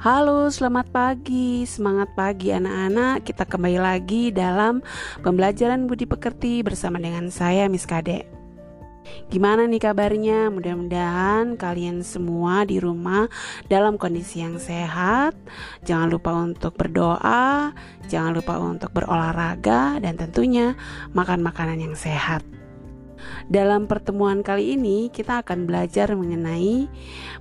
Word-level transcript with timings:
Halo, 0.00 0.48
selamat 0.48 0.96
pagi. 0.96 1.68
Semangat 1.68 2.16
pagi 2.16 2.48
anak-anak. 2.48 3.20
Kita 3.20 3.44
kembali 3.44 3.76
lagi 3.76 4.32
dalam 4.32 4.80
pembelajaran 5.20 5.84
budi 5.84 6.08
pekerti 6.08 6.64
bersama 6.64 6.96
dengan 6.96 7.28
saya 7.28 7.68
Miss 7.68 7.84
Kade. 7.84 8.24
Gimana 9.28 9.68
nih 9.68 9.76
kabarnya? 9.76 10.48
Mudah-mudahan 10.48 11.52
kalian 11.60 12.00
semua 12.00 12.64
di 12.64 12.80
rumah 12.80 13.28
dalam 13.68 14.00
kondisi 14.00 14.40
yang 14.40 14.56
sehat. 14.56 15.36
Jangan 15.84 16.08
lupa 16.08 16.32
untuk 16.32 16.80
berdoa, 16.80 17.76
jangan 18.08 18.32
lupa 18.32 18.56
untuk 18.56 18.96
berolahraga 18.96 20.00
dan 20.00 20.16
tentunya 20.16 20.80
makan 21.12 21.44
makanan 21.44 21.76
yang 21.76 21.92
sehat. 21.92 22.40
Dalam 23.52 23.84
pertemuan 23.84 24.40
kali 24.40 24.80
ini 24.80 25.12
kita 25.12 25.44
akan 25.44 25.68
belajar 25.68 26.08
mengenai 26.16 26.88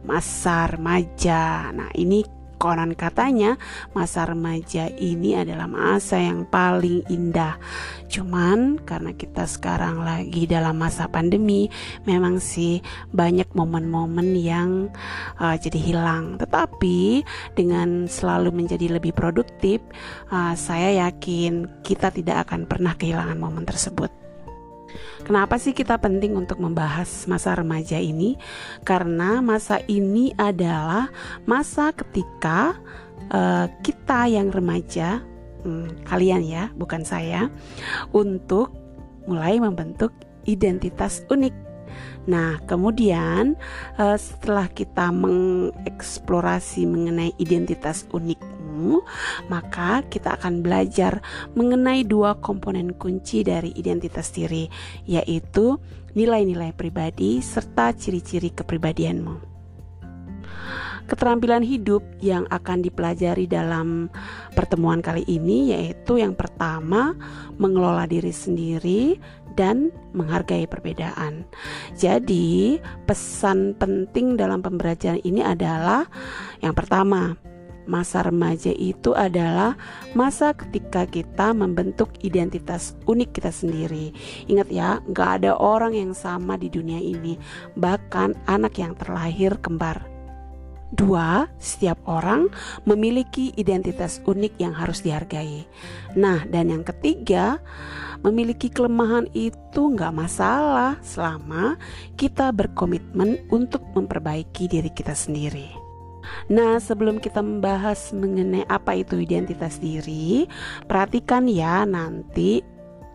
masa 0.03 0.67
remaja. 0.67 1.71
Nah, 1.71 1.87
ini 1.95 2.38
Konon 2.59 2.91
katanya 2.91 3.55
masa 3.95 4.27
remaja 4.27 4.91
ini 4.99 5.39
adalah 5.39 5.63
masa 5.63 6.19
yang 6.19 6.43
paling 6.43 7.07
indah. 7.07 7.55
Cuman 8.11 8.83
karena 8.83 9.15
kita 9.15 9.47
sekarang 9.47 10.03
lagi 10.03 10.43
dalam 10.43 10.75
masa 10.75 11.07
pandemi, 11.07 11.71
memang 12.03 12.43
sih 12.43 12.83
banyak 13.15 13.47
momen-momen 13.55 14.35
yang 14.35 14.91
uh, 15.39 15.55
jadi 15.55 15.79
hilang. 15.79 16.35
Tetapi 16.35 17.23
dengan 17.55 18.11
selalu 18.11 18.51
menjadi 18.51 18.99
lebih 18.99 19.15
produktif, 19.15 19.79
uh, 20.27 20.51
saya 20.59 21.07
yakin 21.07 21.79
kita 21.79 22.11
tidak 22.11 22.43
akan 22.43 22.67
pernah 22.67 22.91
kehilangan 22.99 23.39
momen 23.39 23.63
tersebut. 23.63 24.18
Kenapa 25.23 25.59
sih 25.59 25.75
kita 25.75 25.99
penting 25.99 26.33
untuk 26.33 26.57
membahas 26.57 27.27
masa 27.27 27.53
remaja 27.53 27.99
ini? 27.99 28.39
Karena 28.87 29.43
masa 29.43 29.83
ini 29.85 30.33
adalah 30.39 31.11
masa 31.45 31.91
ketika 31.93 32.77
uh, 33.29 33.67
kita 33.85 34.31
yang 34.31 34.49
remaja, 34.49 35.21
hmm, 35.67 36.07
kalian 36.07 36.43
ya, 36.47 36.63
bukan 36.73 37.03
saya, 37.03 37.51
untuk 38.15 38.73
mulai 39.29 39.61
membentuk 39.61 40.15
identitas 40.49 41.21
unik. 41.29 41.53
Nah, 42.29 42.61
kemudian 42.69 43.57
uh, 43.97 44.17
setelah 44.17 44.69
kita 44.69 45.09
mengeksplorasi 45.09 46.85
mengenai 46.85 47.33
identitas 47.41 48.05
unik 48.13 48.58
maka 49.51 50.03
kita 50.07 50.39
akan 50.39 50.63
belajar 50.63 51.19
mengenai 51.53 52.07
dua 52.07 52.39
komponen 52.39 52.95
kunci 52.95 53.43
dari 53.43 53.75
identitas 53.75 54.31
diri, 54.31 54.65
yaitu 55.05 55.77
nilai-nilai 56.17 56.73
pribadi 56.73 57.43
serta 57.43 57.93
ciri-ciri 57.93 58.51
kepribadianmu. 58.53 59.49
Keterampilan 61.09 61.65
hidup 61.65 62.05
yang 62.21 62.45
akan 62.53 62.85
dipelajari 62.85 63.49
dalam 63.49 64.13
pertemuan 64.53 65.01
kali 65.01 65.25
ini 65.25 65.73
yaitu 65.73 66.21
yang 66.21 66.37
pertama, 66.37 67.17
mengelola 67.57 68.05
diri 68.05 68.29
sendiri 68.29 69.17
dan 69.57 69.89
menghargai 70.13 70.69
perbedaan. 70.69 71.49
Jadi, 71.97 72.77
pesan 73.09 73.73
penting 73.81 74.37
dalam 74.37 74.61
pembelajaran 74.61 75.25
ini 75.25 75.41
adalah 75.41 76.05
yang 76.61 76.77
pertama, 76.77 77.33
Masa 77.89 78.21
remaja 78.21 78.69
itu 78.69 79.17
adalah 79.17 79.73
masa 80.13 80.53
ketika 80.53 81.09
kita 81.09 81.57
membentuk 81.57 82.13
identitas 82.21 82.93
unik 83.09 83.41
kita 83.41 83.49
sendiri. 83.49 84.13
Ingat 84.45 84.69
ya, 84.69 85.01
nggak 85.09 85.41
ada 85.41 85.57
orang 85.57 85.97
yang 85.97 86.13
sama 86.13 86.53
di 86.53 86.69
dunia 86.69 87.01
ini, 87.01 87.33
bahkan 87.73 88.37
anak 88.45 88.77
yang 88.77 88.93
terlahir 88.93 89.57
kembar. 89.57 90.05
Dua, 90.89 91.49
setiap 91.57 92.01
orang 92.05 92.49
memiliki 92.85 93.53
identitas 93.57 94.21
unik 94.25 94.53
yang 94.61 94.73
harus 94.73 95.05
dihargai. 95.05 95.65
Nah, 96.17 96.45
dan 96.49 96.69
yang 96.73 96.81
ketiga, 96.81 97.61
memiliki 98.25 98.73
kelemahan 98.73 99.29
itu 99.37 99.81
nggak 99.93 100.13
masalah 100.13 100.97
selama 101.05 101.77
kita 102.17 102.49
berkomitmen 102.49 103.49
untuk 103.53 103.85
memperbaiki 103.93 104.65
diri 104.65 104.89
kita 104.89 105.13
sendiri. 105.13 105.78
Nah, 106.49 106.81
sebelum 106.81 107.21
kita 107.21 107.39
membahas 107.43 108.11
mengenai 108.15 108.65
apa 108.65 108.97
itu 108.97 109.19
identitas 109.21 109.77
diri, 109.77 110.49
perhatikan 110.89 111.45
ya 111.45 111.85
nanti 111.85 112.61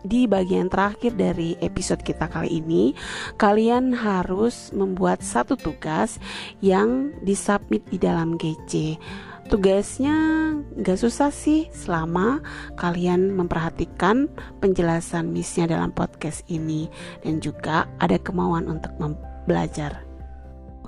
di 0.05 0.29
bagian 0.29 0.69
terakhir 0.69 1.17
dari 1.17 1.57
episode 1.59 2.05
kita 2.05 2.29
kali 2.29 2.61
ini, 2.61 2.93
kalian 3.41 3.91
harus 3.91 4.69
membuat 4.69 5.25
satu 5.25 5.57
tugas 5.57 6.21
yang 6.61 7.09
disubmit 7.25 7.81
di 7.89 7.97
dalam 7.97 8.37
GC. 8.37 9.01
Tugasnya 9.45 10.17
gak 10.81 10.97
susah 10.97 11.29
sih 11.29 11.69
selama 11.69 12.41
kalian 12.81 13.33
memperhatikan 13.33 14.25
penjelasan 14.57 15.29
missnya 15.29 15.69
dalam 15.69 15.93
podcast 15.93 16.41
ini 16.49 16.89
dan 17.21 17.37
juga 17.41 17.85
ada 18.01 18.17
kemauan 18.17 18.65
untuk 18.65 18.93
belajar. 19.45 20.04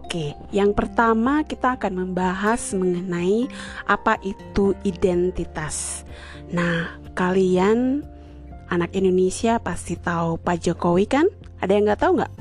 Oke, 0.07 0.40
yang 0.56 0.72
pertama 0.72 1.44
kita 1.44 1.75
akan 1.75 2.07
membahas 2.07 2.72
mengenai 2.72 3.44
apa 3.84 4.16
itu 4.23 4.72
identitas. 4.88 6.07
Nah, 6.47 6.95
kalian 7.12 8.07
anak 8.72 8.95
Indonesia 8.95 9.59
pasti 9.59 10.00
tahu 10.00 10.40
Pak 10.40 10.63
Jokowi 10.63 11.12
kan? 11.12 11.28
Ada 11.59 11.75
yang 11.75 11.91
nggak 11.91 12.00
tahu 12.00 12.23
nggak? 12.23 12.34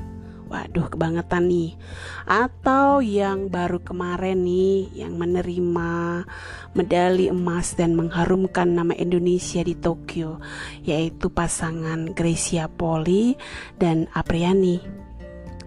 Waduh, 0.47 0.87
kebangetan 0.87 1.51
nih. 1.51 1.75
Atau 2.23 3.03
yang 3.03 3.51
baru 3.51 3.83
kemarin 3.83 4.47
nih, 4.47 5.03
yang 5.03 5.19
menerima 5.19 6.23
medali 6.71 7.27
emas 7.27 7.75
dan 7.75 7.99
mengharumkan 7.99 8.79
nama 8.79 8.95
Indonesia 8.95 9.59
di 9.59 9.75
Tokyo, 9.75 10.39
yaitu 10.87 11.27
pasangan 11.27 12.15
Gracia 12.15 12.71
Poli 12.71 13.35
dan 13.75 14.07
Apriani. 14.15 14.79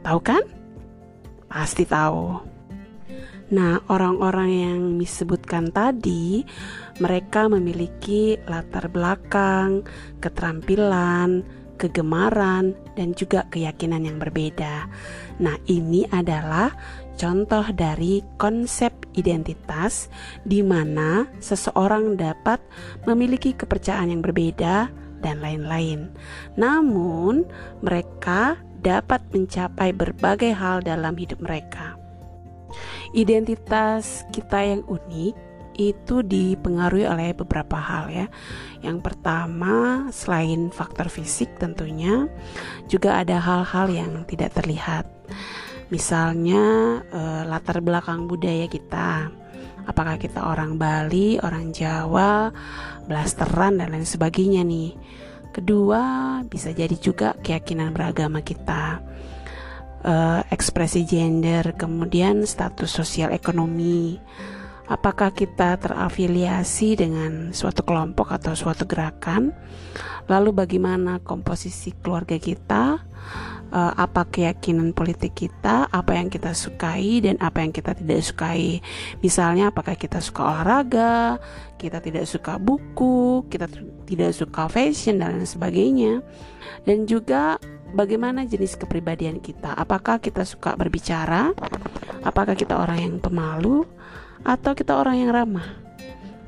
Tahu 0.00 0.20
kan? 0.24 0.59
Pasti 1.50 1.82
tahu. 1.82 2.38
Nah, 3.50 3.82
orang-orang 3.90 4.50
yang 4.54 4.80
disebutkan 4.94 5.74
tadi, 5.74 6.46
mereka 7.02 7.50
memiliki 7.50 8.38
latar 8.46 8.86
belakang, 8.86 9.82
keterampilan, 10.22 11.42
kegemaran, 11.74 12.78
dan 12.94 13.10
juga 13.18 13.50
keyakinan 13.50 14.06
yang 14.06 14.22
berbeda. 14.22 14.86
Nah, 15.42 15.58
ini 15.66 16.06
adalah 16.14 16.70
contoh 17.18 17.66
dari 17.74 18.22
konsep 18.38 18.94
identitas 19.18 20.06
di 20.46 20.62
mana 20.62 21.26
seseorang 21.42 22.14
dapat 22.14 22.62
memiliki 23.10 23.58
kepercayaan 23.58 24.14
yang 24.14 24.22
berbeda 24.22 24.94
dan 25.26 25.42
lain-lain. 25.42 26.06
Namun, 26.54 27.42
mereka 27.82 28.62
dapat 28.80 29.20
mencapai 29.30 29.92
berbagai 29.92 30.56
hal 30.56 30.80
dalam 30.80 31.14
hidup 31.14 31.38
mereka. 31.44 32.00
Identitas 33.10 34.24
kita 34.30 34.62
yang 34.62 34.82
unik 34.86 35.34
itu 35.80 36.20
dipengaruhi 36.20 37.08
oleh 37.08 37.32
beberapa 37.32 37.80
hal 37.80 38.12
ya. 38.12 38.26
Yang 38.84 38.98
pertama, 39.00 40.06
selain 40.12 40.68
faktor 40.68 41.08
fisik 41.08 41.56
tentunya 41.56 42.28
juga 42.86 43.16
ada 43.22 43.40
hal-hal 43.40 43.86
yang 43.88 44.12
tidak 44.28 44.52
terlihat. 44.54 45.08
Misalnya 45.88 46.62
eh, 47.10 47.42
latar 47.48 47.80
belakang 47.80 48.28
budaya 48.28 48.68
kita. 48.68 49.32
Apakah 49.88 50.20
kita 50.20 50.44
orang 50.46 50.78
Bali, 50.78 51.40
orang 51.42 51.74
Jawa, 51.74 52.52
blasteran 53.10 53.80
dan 53.80 53.90
lain 53.90 54.06
sebagainya 54.06 54.62
nih 54.62 54.94
Kedua, 55.50 56.38
bisa 56.46 56.70
jadi 56.70 56.94
juga 56.94 57.34
keyakinan 57.34 57.90
beragama 57.90 58.38
kita, 58.38 59.02
uh, 60.06 60.40
ekspresi 60.46 61.02
gender, 61.02 61.74
kemudian 61.74 62.46
status 62.46 62.86
sosial 62.86 63.34
ekonomi. 63.34 64.22
Apakah 64.90 65.34
kita 65.34 65.78
terafiliasi 65.78 66.98
dengan 66.98 67.50
suatu 67.50 67.82
kelompok 67.82 68.30
atau 68.34 68.54
suatu 68.54 68.86
gerakan? 68.86 69.50
Lalu, 70.30 70.54
bagaimana 70.54 71.18
komposisi 71.18 71.94
keluarga 71.98 72.38
kita? 72.38 73.09
Uh, 73.72 73.94
apa 73.96 74.26
keyakinan 74.28 74.92
politik 74.92 75.34
kita, 75.34 75.86
apa 75.90 76.12
yang 76.14 76.28
kita 76.28 76.52
sukai 76.54 77.22
dan 77.24 77.38
apa 77.40 77.62
yang 77.62 77.72
kita 77.72 77.96
tidak 77.96 78.20
sukai. 78.22 78.84
Misalnya 79.22 79.70
apakah 79.70 79.94
kita 79.96 80.18
suka 80.18 80.46
olahraga, 80.46 81.38
kita 81.80 82.02
tidak 82.02 82.26
suka 82.28 82.58
buku, 82.60 83.46
kita 83.48 83.66
tidak 84.06 84.30
suka 84.34 84.68
fashion 84.68 85.22
dan 85.22 85.40
lain 85.40 85.48
sebagainya. 85.48 86.12
Dan 86.84 87.06
juga 87.06 87.56
bagaimana 87.94 88.46
jenis 88.46 88.76
kepribadian 88.78 89.40
kita. 89.40 89.74
Apakah 89.74 90.20
kita 90.20 90.44
suka 90.46 90.74
berbicara? 90.74 91.54
Apakah 92.20 92.52
kita 92.52 92.76
orang 92.76 92.98
yang 93.00 93.14
pemalu 93.16 93.88
atau 94.44 94.76
kita 94.76 94.98
orang 94.98 95.24
yang 95.24 95.30
ramah? 95.32 95.66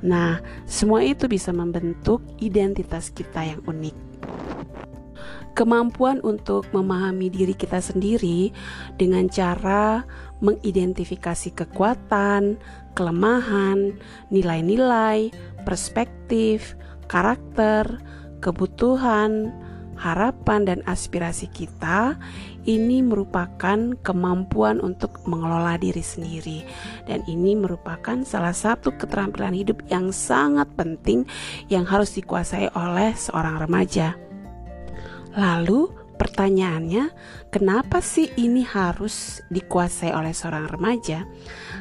Nah, 0.03 0.43
semua 0.67 1.07
itu 1.07 1.31
bisa 1.31 1.55
membentuk 1.55 2.19
identitas 2.43 3.15
kita 3.15 3.47
yang 3.47 3.63
unik. 3.63 3.97
Kemampuan 5.53 6.19
untuk 6.25 6.69
memahami 6.73 7.29
diri 7.29 7.53
kita 7.53 7.79
sendiri 7.79 8.53
dengan 8.97 9.29
cara 9.29 10.05
mengidentifikasi 10.43 11.55
kekuatan, 11.55 12.59
kelemahan, 12.99 13.95
nilai-nilai, 14.35 15.31
perspektif, 15.63 16.75
karakter, 17.07 18.03
kebutuhan, 18.43 19.55
harapan, 20.03 20.67
dan 20.67 20.81
aspirasi 20.91 21.47
kita. 21.55 22.19
Ini 22.63 23.03
merupakan 23.07 23.95
kemampuan 24.03 24.83
untuk 24.83 25.23
mengelola 25.27 25.79
diri 25.79 26.03
sendiri, 26.03 26.67
dan 27.07 27.23
ini 27.31 27.55
merupakan 27.55 28.23
salah 28.27 28.55
satu 28.55 28.95
keterampilan 28.99 29.55
hidup 29.55 29.83
yang 29.91 30.11
sangat 30.11 30.67
penting 30.75 31.27
yang 31.71 31.87
harus 31.87 32.15
dikuasai 32.19 32.71
oleh 32.75 33.15
seorang 33.15 33.63
remaja. 33.63 34.32
Lalu, 35.33 35.89
pertanyaannya, 36.21 37.09
kenapa 37.49 38.05
sih 38.05 38.29
ini 38.37 38.61
harus 38.63 39.41
dikuasai 39.49 40.13
oleh 40.13 40.37
seorang 40.37 40.69
remaja? 40.69 41.25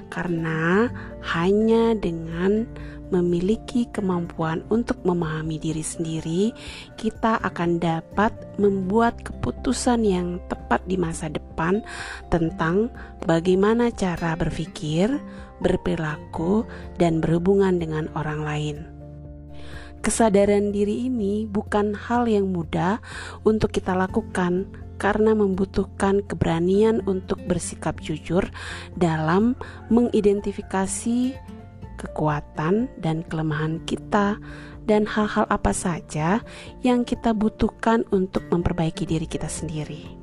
Karena 0.07 0.87
hanya 1.35 1.95
dengan 1.95 2.65
memiliki 3.11 3.91
kemampuan 3.91 4.63
untuk 4.71 5.03
memahami 5.03 5.59
diri 5.59 5.83
sendiri, 5.83 6.55
kita 6.95 7.43
akan 7.43 7.77
dapat 7.77 8.31
membuat 8.55 9.19
keputusan 9.19 10.07
yang 10.07 10.39
tepat 10.47 10.79
di 10.87 10.95
masa 10.95 11.27
depan 11.27 11.83
tentang 12.31 12.87
bagaimana 13.27 13.91
cara 13.91 14.33
berpikir, 14.39 15.11
berperilaku, 15.59 16.63
dan 16.95 17.19
berhubungan 17.19 17.77
dengan 17.77 18.07
orang 18.15 18.41
lain. 18.47 18.90
Kesadaran 20.01 20.73
diri 20.73 21.05
ini 21.05 21.45
bukan 21.45 21.93
hal 21.93 22.25
yang 22.25 22.49
mudah 22.49 22.97
untuk 23.45 23.69
kita 23.69 23.93
lakukan 23.93 24.65
karena 24.97 25.37
membutuhkan 25.37 26.25
keberanian 26.25 27.05
untuk 27.05 27.37
bersikap 27.45 28.01
jujur 28.01 28.45
dalam 28.97 29.57
mengidentifikasi 29.93 31.37
kekuatan 32.01 32.89
dan 32.97 33.21
kelemahan 33.29 33.77
kita, 33.85 34.41
dan 34.89 35.05
hal-hal 35.05 35.45
apa 35.53 35.69
saja 35.69 36.41
yang 36.81 37.05
kita 37.05 37.37
butuhkan 37.37 38.01
untuk 38.09 38.49
memperbaiki 38.49 39.05
diri 39.05 39.29
kita 39.29 39.45
sendiri. 39.45 40.17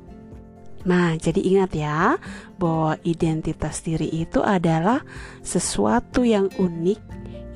Nah, 0.87 1.15
jadi 1.15 1.39
ingat 1.39 1.71
ya, 1.75 2.15
bahwa 2.59 2.99
identitas 3.03 3.83
diri 3.83 4.11
itu 4.11 4.43
adalah 4.43 5.03
sesuatu 5.43 6.23
yang 6.23 6.51
unik 6.55 6.99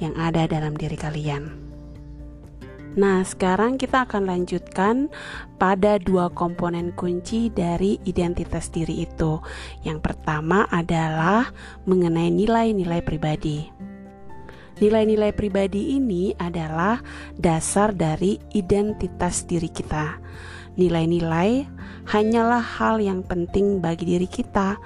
yang 0.04 0.16
ada 0.20 0.48
dalam 0.48 0.75
diri 0.75 1.00
kalian. 1.00 1.62
Nah, 2.94 3.25
sekarang 3.25 3.81
kita 3.81 4.06
akan 4.06 4.30
lanjutkan 4.30 5.10
pada 5.57 5.98
dua 5.98 6.30
komponen 6.30 6.94
kunci 6.94 7.50
dari 7.50 7.98
identitas 8.06 8.69
diri 8.69 9.01
itu. 9.10 9.42
Yang 9.81 10.13
pertama 10.13 10.69
adalah 10.69 11.50
mengenai 11.90 12.30
nilai-nilai 12.30 13.01
pribadi. 13.01 13.66
Nilai-nilai 14.78 15.34
pribadi 15.34 15.98
ini 15.98 16.38
adalah 16.38 17.01
dasar 17.34 17.98
dari 17.98 18.38
identitas 18.54 19.46
diri 19.46 19.69
kita. 19.74 20.22
Nilai-nilai 20.78 21.66
hanyalah 22.10 22.62
hal 22.62 23.01
yang 23.01 23.25
penting 23.25 23.81
bagi 23.81 24.06
diri 24.18 24.30
kita. 24.30 24.78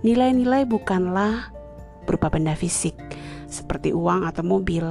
Nilai-nilai 0.00 0.64
bukanlah 0.64 1.52
berupa 2.08 2.32
benda 2.32 2.56
fisik 2.56 2.96
seperti 3.50 3.90
uang 3.90 4.24
atau 4.24 4.46
mobil, 4.46 4.84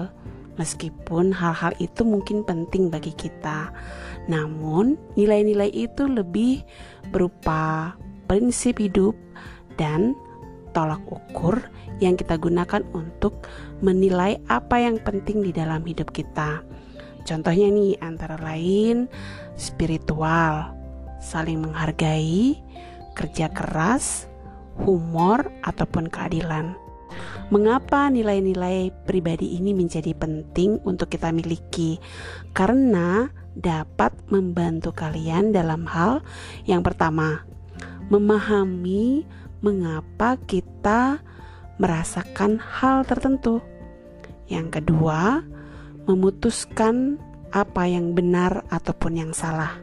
meskipun 0.60 1.32
hal-hal 1.32 1.72
itu 1.80 2.04
mungkin 2.04 2.44
penting 2.44 2.92
bagi 2.92 3.16
kita. 3.16 3.72
Namun, 4.28 5.00
nilai-nilai 5.16 5.72
itu 5.72 6.06
lebih 6.06 6.62
berupa 7.10 7.96
prinsip 8.28 8.78
hidup 8.84 9.16
dan 9.80 10.14
tolak 10.76 11.02
ukur 11.08 11.64
yang 12.04 12.20
kita 12.20 12.36
gunakan 12.36 12.84
untuk 12.92 13.48
menilai 13.80 14.38
apa 14.52 14.84
yang 14.84 15.00
penting 15.02 15.42
di 15.42 15.56
dalam 15.56 15.82
hidup 15.88 16.12
kita. 16.12 16.62
Contohnya 17.24 17.72
nih 17.72 17.96
antara 18.04 18.36
lain 18.38 19.08
spiritual, 19.56 20.76
saling 21.20 21.64
menghargai, 21.64 22.60
kerja 23.16 23.52
keras, 23.52 24.30
humor 24.80 25.52
ataupun 25.68 26.08
keadilan. 26.08 26.76
Mengapa 27.50 28.08
nilai-nilai 28.14 28.94
pribadi 29.10 29.58
ini 29.58 29.74
menjadi 29.74 30.14
penting 30.14 30.82
untuk 30.86 31.10
kita 31.10 31.34
miliki? 31.34 31.98
Karena 32.54 33.26
dapat 33.58 34.14
membantu 34.30 34.94
kalian 34.94 35.52
dalam 35.52 35.84
hal 35.90 36.22
yang 36.70 36.86
pertama, 36.86 37.44
memahami 38.08 39.26
mengapa 39.60 40.40
kita 40.48 41.20
merasakan 41.82 42.60
hal 42.60 43.04
tertentu. 43.04 43.60
Yang 44.50 44.82
kedua, 44.82 45.44
memutuskan 46.06 47.18
apa 47.50 47.90
yang 47.90 48.14
benar 48.14 48.66
ataupun 48.70 49.18
yang 49.18 49.32
salah. 49.34 49.78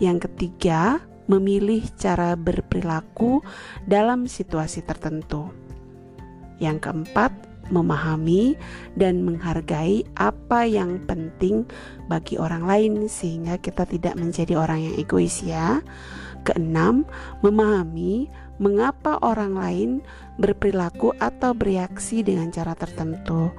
Yang 0.00 0.28
ketiga, 0.32 1.00
memilih 1.30 1.86
cara 1.94 2.34
berperilaku 2.34 3.44
dalam 3.86 4.26
situasi 4.26 4.82
tertentu. 4.82 5.59
Yang 6.60 6.86
keempat, 6.86 7.32
memahami 7.70 8.58
dan 8.98 9.22
menghargai 9.22 10.04
apa 10.18 10.66
yang 10.66 11.00
penting 11.06 11.64
bagi 12.10 12.36
orang 12.36 12.66
lain, 12.66 12.92
sehingga 13.08 13.56
kita 13.56 13.86
tidak 13.88 14.14
menjadi 14.18 14.58
orang 14.58 14.84
yang 14.84 14.94
egois, 15.00 15.40
ya. 15.40 15.80
Keenam, 16.40 17.04
memahami 17.44 18.28
mengapa 18.60 19.16
orang 19.24 19.56
lain 19.56 19.90
berperilaku 20.36 21.16
atau 21.16 21.56
bereaksi 21.56 22.20
dengan 22.20 22.52
cara 22.52 22.76
tertentu. 22.76 23.52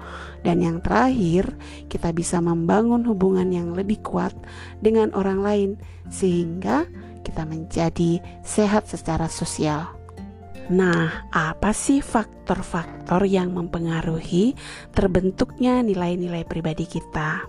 Dan 0.46 0.62
yang 0.62 0.78
terakhir, 0.82 1.58
kita 1.90 2.14
bisa 2.14 2.38
membangun 2.42 3.06
hubungan 3.06 3.50
yang 3.50 3.74
lebih 3.74 4.02
kuat 4.06 4.34
dengan 4.82 5.14
orang 5.18 5.42
lain 5.42 5.70
sehingga 6.10 6.86
kita 7.22 7.46
menjadi 7.46 8.22
sehat 8.42 8.90
secara 8.90 9.30
sosial. 9.30 10.01
Nah, 10.70 11.26
apa 11.34 11.74
sih 11.74 12.06
faktor-faktor 12.06 13.26
yang 13.26 13.58
mempengaruhi 13.58 14.54
terbentuknya 14.94 15.82
nilai-nilai 15.82 16.46
pribadi 16.46 16.86
kita? 16.86 17.42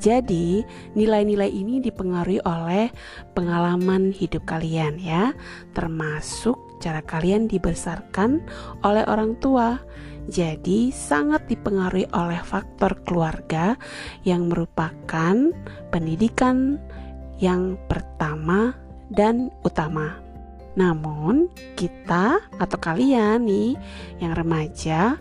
Jadi, 0.00 0.64
nilai-nilai 0.96 1.48
ini 1.48 1.80
dipengaruhi 1.80 2.40
oleh 2.44 2.92
pengalaman 3.32 4.12
hidup 4.12 4.44
kalian 4.44 5.00
ya, 5.00 5.32
termasuk 5.72 6.56
cara 6.80 7.00
kalian 7.04 7.48
dibesarkan 7.48 8.44
oleh 8.84 9.04
orang 9.08 9.36
tua. 9.40 9.80
Jadi, 10.28 10.92
sangat 10.92 11.48
dipengaruhi 11.48 12.08
oleh 12.16 12.40
faktor 12.40 13.00
keluarga 13.04 13.76
yang 14.24 14.48
merupakan 14.48 15.36
pendidikan 15.92 16.80
yang 17.36 17.76
pertama 17.88 18.72
dan 19.12 19.52
utama. 19.64 20.23
Namun, 20.74 21.50
kita 21.78 22.38
atau 22.58 22.78
kalian 22.78 23.46
nih 23.46 23.78
yang 24.18 24.34
remaja 24.34 25.18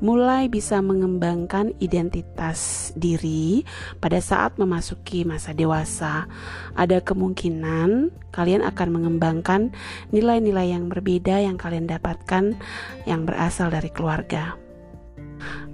mulai 0.00 0.48
bisa 0.48 0.80
mengembangkan 0.80 1.76
identitas 1.76 2.90
diri 2.96 3.62
pada 4.00 4.16
saat 4.18 4.56
memasuki 4.56 5.28
masa 5.28 5.52
dewasa. 5.52 6.24
Ada 6.72 7.04
kemungkinan 7.04 8.08
kalian 8.32 8.64
akan 8.64 8.88
mengembangkan 8.96 9.76
nilai-nilai 10.08 10.72
yang 10.72 10.88
berbeda 10.88 11.44
yang 11.44 11.60
kalian 11.60 11.84
dapatkan 11.84 12.56
yang 13.04 13.28
berasal 13.28 13.68
dari 13.68 13.92
keluarga. 13.92 14.69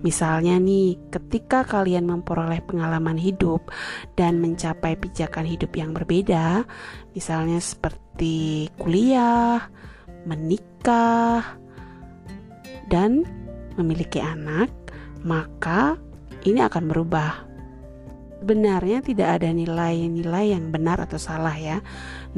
Misalnya 0.04 0.60
nih, 0.60 1.10
ketika 1.10 1.66
kalian 1.66 2.06
memperoleh 2.06 2.62
pengalaman 2.62 3.18
hidup 3.18 3.72
dan 4.14 4.38
mencapai 4.38 4.94
pijakan 4.94 5.48
hidup 5.48 5.74
yang 5.74 5.90
berbeda, 5.90 6.62
misalnya 7.16 7.58
seperti 7.58 8.70
kuliah, 8.78 9.66
menikah, 10.28 11.58
dan 12.86 13.26
memiliki 13.74 14.22
anak, 14.22 14.70
maka 15.26 15.98
ini 16.46 16.62
akan 16.62 16.86
berubah. 16.86 17.55
Sebenarnya 18.46 19.02
tidak 19.02 19.42
ada 19.42 19.50
nilai-nilai 19.50 20.54
yang 20.54 20.70
benar 20.70 21.02
atau 21.02 21.18
salah 21.18 21.58
ya. 21.58 21.82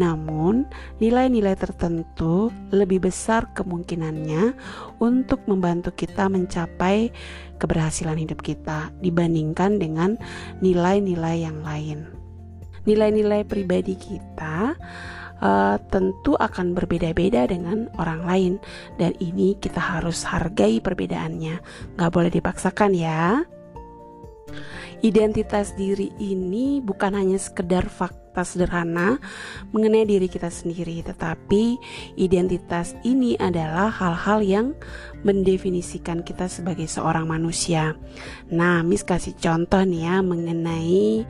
Namun, 0.01 0.65
nilai-nilai 1.05 1.53
tertentu 1.53 2.49
lebih 2.73 3.13
besar 3.13 3.53
kemungkinannya 3.53 4.57
untuk 5.05 5.45
membantu 5.45 5.93
kita 5.93 6.33
mencapai 6.33 7.13
keberhasilan 7.61 8.17
hidup 8.25 8.41
kita 8.41 8.89
dibandingkan 9.05 9.77
dengan 9.77 10.17
nilai-nilai 10.65 11.45
yang 11.45 11.61
lain. 11.61 12.09
Nilai-nilai 12.89 13.45
pribadi 13.45 13.93
kita 14.01 14.81
uh, 15.45 15.77
tentu 15.93 16.41
akan 16.41 16.73
berbeda-beda 16.73 17.45
dengan 17.53 17.85
orang 18.01 18.25
lain 18.25 18.53
dan 18.97 19.13
ini 19.21 19.61
kita 19.61 19.77
harus 19.77 20.25
hargai 20.25 20.81
perbedaannya 20.81 21.61
nggak 22.01 22.13
boleh 22.17 22.33
dipaksakan 22.33 22.97
ya 22.97 23.45
identitas 25.03 25.75
diri 25.79 26.11
ini 26.19 26.83
bukan 26.83 27.15
hanya 27.15 27.39
sekedar 27.39 27.87
fakta 27.87 28.43
sederhana 28.43 29.19
mengenai 29.75 30.07
diri 30.07 30.27
kita 30.31 30.51
sendiri, 30.51 31.03
tetapi 31.03 31.79
identitas 32.19 32.95
ini 33.03 33.35
adalah 33.39 33.91
hal-hal 33.91 34.39
yang 34.43 34.67
mendefinisikan 35.27 36.23
kita 36.23 36.47
sebagai 36.47 36.87
seorang 36.87 37.27
manusia. 37.27 37.99
Nah, 38.51 38.83
Miss 38.87 39.03
kasih 39.03 39.35
contoh 39.39 39.83
nih 39.83 40.07
ya 40.07 40.17
mengenai 40.23 41.27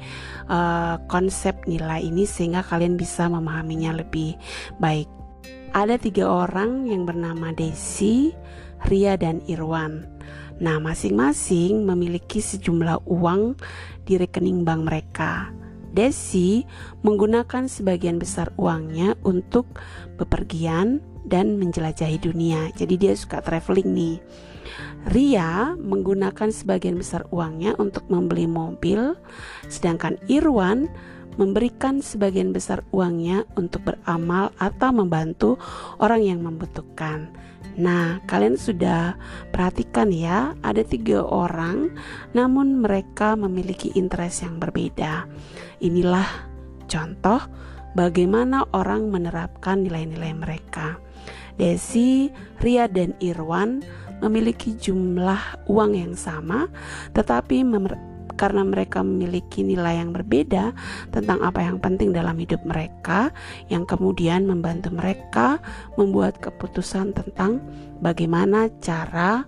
uh, 0.48 0.96
konsep 1.08 1.64
nilai 1.64 2.04
ini 2.04 2.28
sehingga 2.28 2.60
kalian 2.64 3.00
bisa 3.00 3.28
memahaminya 3.28 3.96
lebih 3.96 4.36
baik. 4.76 5.08
Ada 5.72 6.00
tiga 6.00 6.24
orang 6.28 6.88
yang 6.88 7.04
bernama 7.04 7.52
Desi, 7.52 8.32
Ria, 8.88 9.20
dan 9.20 9.44
Irwan. 9.44 10.18
Nah, 10.58 10.82
masing-masing 10.82 11.86
memiliki 11.86 12.42
sejumlah 12.42 13.06
uang 13.06 13.54
di 14.02 14.18
rekening 14.18 14.66
bank 14.66 14.82
mereka. 14.86 15.54
Desi 15.94 16.66
menggunakan 17.00 17.70
sebagian 17.70 18.20
besar 18.20 18.52
uangnya 18.60 19.16
untuk 19.24 19.66
bepergian 20.20 21.00
dan 21.24 21.56
menjelajahi 21.56 22.18
dunia. 22.20 22.70
Jadi 22.74 22.94
dia 22.98 23.14
suka 23.14 23.40
traveling 23.40 23.88
nih. 23.94 24.16
Ria 25.08 25.78
menggunakan 25.78 26.52
sebagian 26.52 27.00
besar 27.00 27.24
uangnya 27.32 27.72
untuk 27.80 28.04
membeli 28.12 28.44
mobil, 28.44 29.16
sedangkan 29.70 30.20
Irwan 30.28 30.90
memberikan 31.38 32.02
sebagian 32.02 32.50
besar 32.50 32.82
uangnya 32.90 33.46
untuk 33.54 33.86
beramal 33.86 34.50
atau 34.58 34.90
membantu 34.90 35.56
orang 36.02 36.26
yang 36.26 36.42
membutuhkan. 36.42 37.30
Nah, 37.78 38.18
kalian 38.26 38.58
sudah 38.58 39.14
perhatikan 39.54 40.10
ya, 40.10 40.58
ada 40.66 40.82
tiga 40.82 41.22
orang, 41.22 41.94
namun 42.34 42.82
mereka 42.82 43.38
memiliki 43.38 43.94
interest 43.94 44.42
yang 44.42 44.58
berbeda. 44.58 45.30
Inilah 45.78 46.26
contoh 46.90 47.38
bagaimana 47.94 48.66
orang 48.74 49.14
menerapkan 49.14 49.86
nilai-nilai 49.86 50.34
mereka. 50.34 50.98
Desi, 51.54 52.34
Ria, 52.58 52.90
dan 52.90 53.14
Irwan 53.22 53.82
memiliki 54.18 54.74
jumlah 54.74 55.70
uang 55.70 55.94
yang 55.94 56.14
sama, 56.18 56.66
tetapi 57.14 57.62
karena 58.38 58.62
mereka 58.62 59.02
memiliki 59.02 59.66
nilai 59.66 59.98
yang 59.98 60.14
berbeda 60.14 60.70
tentang 61.10 61.42
apa 61.42 61.58
yang 61.66 61.82
penting 61.82 62.14
dalam 62.14 62.38
hidup 62.38 62.62
mereka, 62.62 63.34
yang 63.66 63.82
kemudian 63.82 64.46
membantu 64.46 64.94
mereka 64.94 65.58
membuat 65.98 66.38
keputusan 66.38 67.12
tentang 67.18 67.58
bagaimana 67.98 68.70
cara 68.78 69.42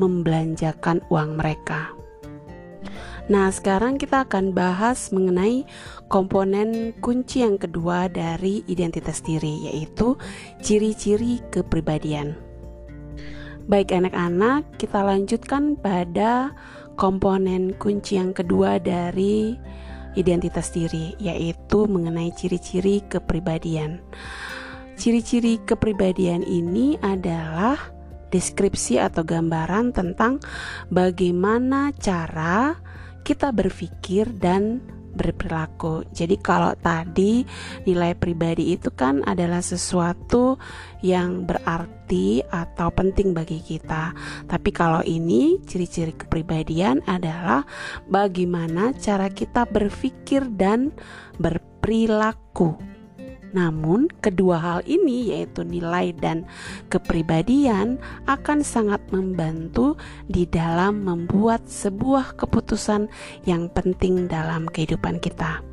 membelanjakan 0.00 1.04
uang 1.12 1.36
mereka. 1.36 1.92
Nah, 3.30 3.46
sekarang 3.54 3.94
kita 3.94 4.26
akan 4.26 4.50
bahas 4.50 5.14
mengenai 5.14 5.62
komponen 6.10 6.90
kunci 6.98 7.46
yang 7.46 7.62
kedua 7.62 8.10
dari 8.10 8.66
identitas 8.66 9.22
diri, 9.22 9.70
yaitu 9.70 10.18
ciri-ciri 10.58 11.38
kepribadian. 11.54 12.34
Baik, 13.70 13.94
anak-anak, 13.94 14.66
kita 14.82 15.06
lanjutkan 15.06 15.78
pada 15.78 16.50
komponen 17.00 17.72
kunci 17.80 18.20
yang 18.20 18.36
kedua 18.36 18.76
dari 18.76 19.56
identitas 20.20 20.68
diri, 20.68 21.16
yaitu 21.16 21.88
mengenai 21.88 22.28
ciri-ciri 22.36 23.00
kepribadian. 23.08 24.04
Ciri-ciri 25.00 25.56
kepribadian 25.64 26.44
ini 26.44 27.00
adalah 27.00 27.80
deskripsi 28.28 29.00
atau 29.00 29.24
gambaran 29.24 29.96
tentang 29.96 30.44
bagaimana 30.92 31.96
cara 31.96 32.76
kita 33.24 33.48
berpikir 33.48 34.28
dan 34.36 34.84
berperilaku. 35.14 36.06
Jadi 36.10 36.36
kalau 36.38 36.74
tadi 36.78 37.42
nilai 37.86 38.14
pribadi 38.18 38.74
itu 38.74 38.90
kan 38.94 39.22
adalah 39.26 39.62
sesuatu 39.62 40.58
yang 41.04 41.46
berarti 41.46 42.42
atau 42.46 42.90
penting 42.92 43.32
bagi 43.32 43.62
kita. 43.62 44.12
Tapi 44.46 44.70
kalau 44.74 45.00
ini 45.06 45.62
ciri-ciri 45.62 46.12
kepribadian 46.14 47.04
adalah 47.06 47.64
bagaimana 48.10 48.92
cara 48.98 49.30
kita 49.30 49.66
berpikir 49.66 50.46
dan 50.50 50.92
berperilaku. 51.38 52.89
Namun, 53.50 54.06
kedua 54.22 54.58
hal 54.58 54.80
ini, 54.86 55.34
yaitu 55.34 55.66
nilai 55.66 56.14
dan 56.14 56.46
kepribadian, 56.86 57.98
akan 58.30 58.62
sangat 58.62 59.02
membantu 59.10 59.98
di 60.30 60.46
dalam 60.46 61.02
membuat 61.02 61.66
sebuah 61.66 62.38
keputusan 62.38 63.10
yang 63.46 63.66
penting 63.74 64.30
dalam 64.30 64.70
kehidupan 64.70 65.18
kita. 65.18 65.66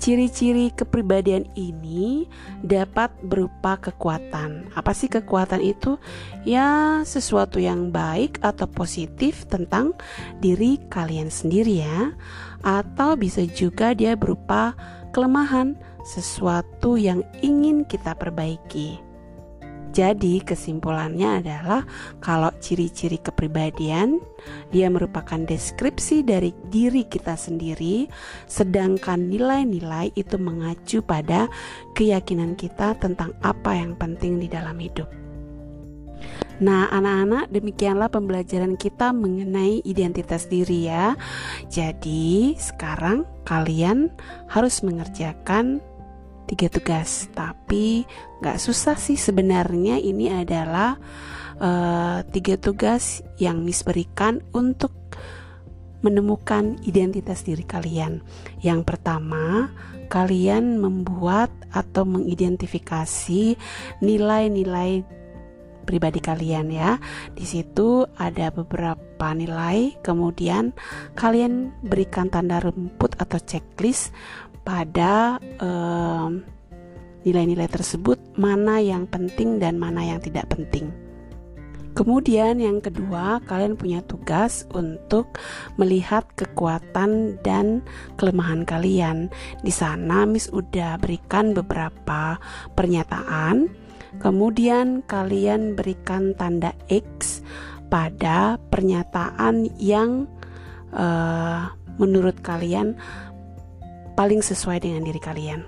Ciri-ciri 0.00 0.72
kepribadian 0.72 1.44
ini 1.60 2.24
dapat 2.64 3.12
berupa 3.20 3.76
kekuatan. 3.76 4.72
Apa 4.72 4.96
sih 4.96 5.12
kekuatan 5.12 5.60
itu? 5.60 6.00
Ya, 6.48 7.04
sesuatu 7.04 7.60
yang 7.60 7.92
baik 7.92 8.40
atau 8.40 8.64
positif 8.64 9.44
tentang 9.44 9.92
diri 10.40 10.80
kalian 10.88 11.28
sendiri, 11.28 11.84
ya, 11.84 12.16
atau 12.64 13.12
bisa 13.12 13.44
juga 13.44 13.92
dia 13.92 14.16
berupa 14.16 14.72
kelemahan 15.12 15.76
sesuatu 16.04 16.96
yang 17.00 17.24
ingin 17.44 17.84
kita 17.84 18.16
perbaiki. 18.16 19.10
Jadi, 19.90 20.38
kesimpulannya 20.46 21.42
adalah 21.42 21.82
kalau 22.22 22.54
ciri-ciri 22.62 23.18
kepribadian 23.18 24.22
dia 24.70 24.86
merupakan 24.86 25.42
deskripsi 25.42 26.22
dari 26.22 26.54
diri 26.70 27.02
kita 27.10 27.34
sendiri, 27.34 28.06
sedangkan 28.46 29.26
nilai-nilai 29.26 30.14
itu 30.14 30.38
mengacu 30.38 31.02
pada 31.02 31.50
keyakinan 31.98 32.54
kita 32.54 32.94
tentang 33.02 33.34
apa 33.42 33.74
yang 33.74 33.98
penting 33.98 34.38
di 34.38 34.46
dalam 34.46 34.78
hidup. 34.78 35.10
Nah, 36.60 36.92
anak-anak, 36.92 37.48
demikianlah 37.50 38.12
pembelajaran 38.12 38.76
kita 38.76 39.16
mengenai 39.16 39.80
identitas 39.82 40.44
diri 40.46 40.86
ya. 40.92 41.16
Jadi, 41.72 42.52
sekarang 42.60 43.24
kalian 43.48 44.12
harus 44.46 44.84
mengerjakan 44.84 45.80
tiga 46.50 46.66
tugas 46.66 47.30
tapi 47.30 48.02
nggak 48.42 48.58
susah 48.58 48.98
sih 48.98 49.14
sebenarnya 49.14 50.02
ini 50.02 50.34
adalah 50.34 50.98
uh, 51.62 52.26
tiga 52.26 52.58
tugas 52.58 53.22
yang 53.38 53.62
Miss 53.62 53.86
berikan 53.86 54.42
untuk 54.50 54.90
menemukan 56.02 56.80
identitas 56.82 57.46
diri 57.46 57.62
kalian 57.62 58.24
yang 58.66 58.82
pertama 58.82 59.70
kalian 60.10 60.82
membuat 60.82 61.54
atau 61.70 62.02
mengidentifikasi 62.02 63.54
nilai-nilai 64.02 65.06
pribadi 65.90 66.22
kalian 66.22 66.70
ya. 66.70 67.02
Di 67.34 67.42
situ 67.42 68.06
ada 68.14 68.54
beberapa 68.54 69.34
nilai, 69.34 69.98
kemudian 70.06 70.70
kalian 71.18 71.74
berikan 71.82 72.30
tanda 72.30 72.62
rumput 72.62 73.18
atau 73.18 73.38
checklist 73.42 74.14
pada 74.62 75.40
nilai-nilai 77.24 77.68
uh, 77.68 77.74
tersebut 77.74 78.18
mana 78.36 78.78
yang 78.80 79.08
penting 79.08 79.58
dan 79.58 79.80
mana 79.80 80.04
yang 80.04 80.20
tidak 80.20 80.48
penting. 80.52 80.92
Kemudian 81.90 82.62
yang 82.62 82.78
kedua, 82.78 83.42
kalian 83.50 83.74
punya 83.74 83.98
tugas 84.06 84.62
untuk 84.70 85.36
melihat 85.74 86.22
kekuatan 86.38 87.36
dan 87.42 87.82
kelemahan 88.14 88.62
kalian. 88.62 89.26
Di 89.66 89.74
sana 89.74 90.22
Miss 90.22 90.46
udah 90.54 91.02
berikan 91.02 91.50
beberapa 91.50 92.38
pernyataan. 92.78 93.68
Kemudian 94.22 95.02
kalian 95.06 95.74
berikan 95.74 96.34
tanda 96.38 96.70
X 96.86 97.42
pada 97.90 98.56
pernyataan 98.70 99.66
yang 99.76 100.30
uh, 100.94 101.74
menurut 101.98 102.38
kalian 102.40 102.94
paling 104.20 104.44
sesuai 104.44 104.84
dengan 104.84 105.08
diri 105.08 105.16
kalian. 105.16 105.64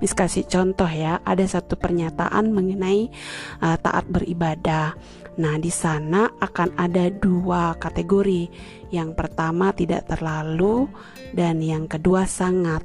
Mis 0.00 0.16
kasih 0.16 0.48
contoh 0.48 0.88
ya, 0.88 1.20
ada 1.20 1.44
satu 1.44 1.76
pernyataan 1.76 2.48
mengenai 2.48 3.12
uh, 3.60 3.76
taat 3.76 4.08
beribadah. 4.08 4.96
Nah, 5.36 5.60
di 5.60 5.68
sana 5.68 6.32
akan 6.40 6.80
ada 6.80 7.12
dua 7.12 7.76
kategori. 7.76 8.48
Yang 8.88 9.12
pertama 9.12 9.76
tidak 9.76 10.08
terlalu 10.08 10.88
dan 11.36 11.60
yang 11.60 11.84
kedua 11.84 12.24
sangat. 12.24 12.80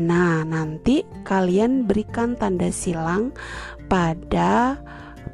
Nah, 0.00 0.48
nanti 0.48 1.04
kalian 1.28 1.84
berikan 1.84 2.40
tanda 2.40 2.72
silang 2.72 3.36
pada 3.84 4.80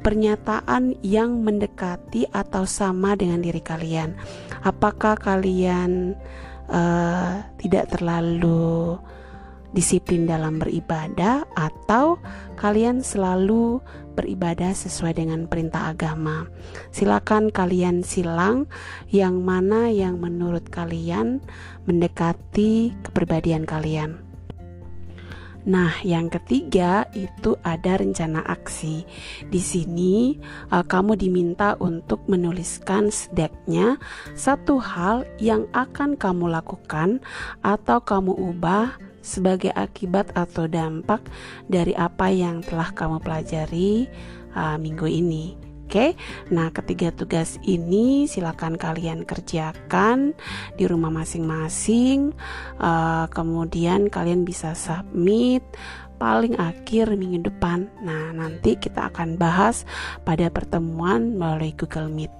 pernyataan 0.03 0.99
yang 1.07 1.39
mendekati 1.39 2.27
atau 2.35 2.67
sama 2.67 3.15
dengan 3.15 3.39
diri 3.39 3.63
kalian. 3.63 4.11
Apakah 4.63 5.15
kalian 5.15 6.19
uh, 6.71 7.43
tidak 7.59 7.91
terlalu 7.91 8.97
disiplin 9.71 10.27
dalam 10.27 10.59
beribadah 10.59 11.47
atau 11.55 12.19
kalian 12.59 12.99
selalu 12.99 13.79
beribadah 14.15 14.75
sesuai 14.75 15.15
dengan 15.15 15.47
perintah 15.47 15.95
agama. 15.95 16.47
Silakan 16.91 17.47
kalian 17.51 18.03
silang 18.03 18.67
yang 19.07 19.39
mana 19.39 19.87
yang 19.87 20.19
menurut 20.19 20.67
kalian 20.67 21.39
mendekati 21.87 22.91
kepribadian 23.07 23.63
kalian. 23.63 24.30
Nah, 25.61 25.93
yang 26.01 26.33
ketiga 26.33 27.05
itu 27.13 27.53
ada 27.61 28.01
rencana 28.01 28.41
aksi. 28.49 29.05
Di 29.45 29.61
sini 29.61 30.41
uh, 30.73 30.81
kamu 30.81 31.13
diminta 31.17 31.77
untuk 31.77 32.25
menuliskan 32.25 33.13
setidaknya 33.13 34.01
satu 34.33 34.81
hal 34.81 35.29
yang 35.37 35.69
akan 35.73 36.17
kamu 36.17 36.49
lakukan 36.49 37.21
atau 37.61 38.01
kamu 38.01 38.33
ubah 38.33 38.97
sebagai 39.21 39.69
akibat 39.77 40.33
atau 40.33 40.65
dampak 40.65 41.21
dari 41.69 41.93
apa 41.93 42.33
yang 42.33 42.65
telah 42.65 42.89
kamu 42.89 43.21
pelajari 43.21 44.09
uh, 44.57 44.81
minggu 44.81 45.05
ini. 45.05 45.70
Oke, 45.91 46.15
nah 46.47 46.71
ketiga 46.71 47.11
tugas 47.11 47.59
ini 47.67 48.23
silakan 48.23 48.79
kalian 48.79 49.27
kerjakan 49.27 50.31
di 50.79 50.87
rumah 50.87 51.11
masing-masing. 51.11 52.31
Uh, 52.79 53.27
kemudian 53.27 54.07
kalian 54.07 54.47
bisa 54.47 54.71
submit 54.71 55.59
paling 56.15 56.55
akhir 56.55 57.11
minggu 57.19 57.43
depan. 57.43 57.91
Nah, 58.07 58.31
nanti 58.31 58.79
kita 58.79 59.11
akan 59.11 59.35
bahas 59.35 59.83
pada 60.23 60.47
pertemuan 60.47 61.35
melalui 61.35 61.75
Google 61.75 62.07
Meet. 62.07 62.31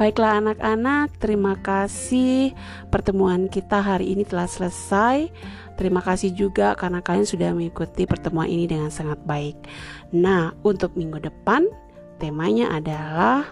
Baiklah 0.00 0.40
anak-anak, 0.40 1.20
terima 1.20 1.60
kasih 1.60 2.56
pertemuan 2.88 3.52
kita 3.52 3.84
hari 3.84 4.16
ini 4.16 4.24
telah 4.24 4.48
selesai. 4.48 5.28
Terima 5.76 6.00
kasih 6.00 6.32
juga 6.32 6.72
karena 6.80 7.04
kalian 7.04 7.28
sudah 7.28 7.52
mengikuti 7.52 8.08
pertemuan 8.08 8.48
ini 8.48 8.64
dengan 8.64 8.88
sangat 8.88 9.20
baik. 9.28 9.68
Nah, 10.16 10.56
untuk 10.64 10.96
minggu 10.96 11.20
depan 11.20 11.89
temanya 12.20 12.68
adalah 12.76 13.48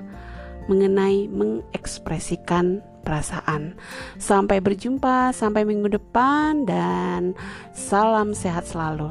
mengenai 0.68 1.32
mengekspresikan 1.32 2.84
perasaan. 3.00 3.72
Sampai 4.20 4.60
berjumpa, 4.60 5.32
sampai 5.32 5.64
minggu 5.64 5.88
depan, 5.88 6.68
dan 6.68 7.32
salam 7.72 8.36
sehat 8.36 8.68
selalu. 8.68 9.08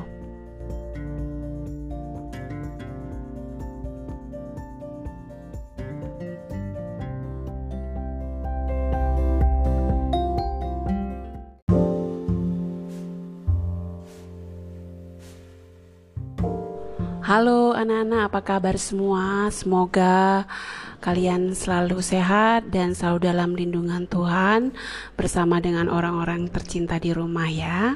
Halo 17.27 17.66
anak-anak, 17.77 18.33
apa 18.33 18.39
kabar 18.41 18.75
semua? 18.81 19.53
Semoga 19.53 20.49
kalian 20.97 21.53
selalu 21.53 22.01
sehat 22.01 22.73
dan 22.73 22.97
selalu 22.97 23.29
dalam 23.29 23.53
lindungan 23.53 24.09
Tuhan 24.09 24.73
bersama 25.13 25.61
dengan 25.61 25.85
orang-orang 25.85 26.49
tercinta 26.49 26.97
di 26.97 27.13
rumah 27.13 27.45
ya. 27.45 27.93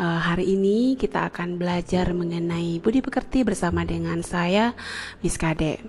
Uh, 0.00 0.16
hari 0.16 0.56
ini 0.56 0.96
kita 0.96 1.28
akan 1.28 1.60
belajar 1.60 2.08
mengenai 2.16 2.80
budi 2.80 3.04
pekerti 3.04 3.44
bersama 3.44 3.84
dengan 3.84 4.24
saya, 4.24 4.72
Miss 5.20 5.36
Kade. 5.36 5.84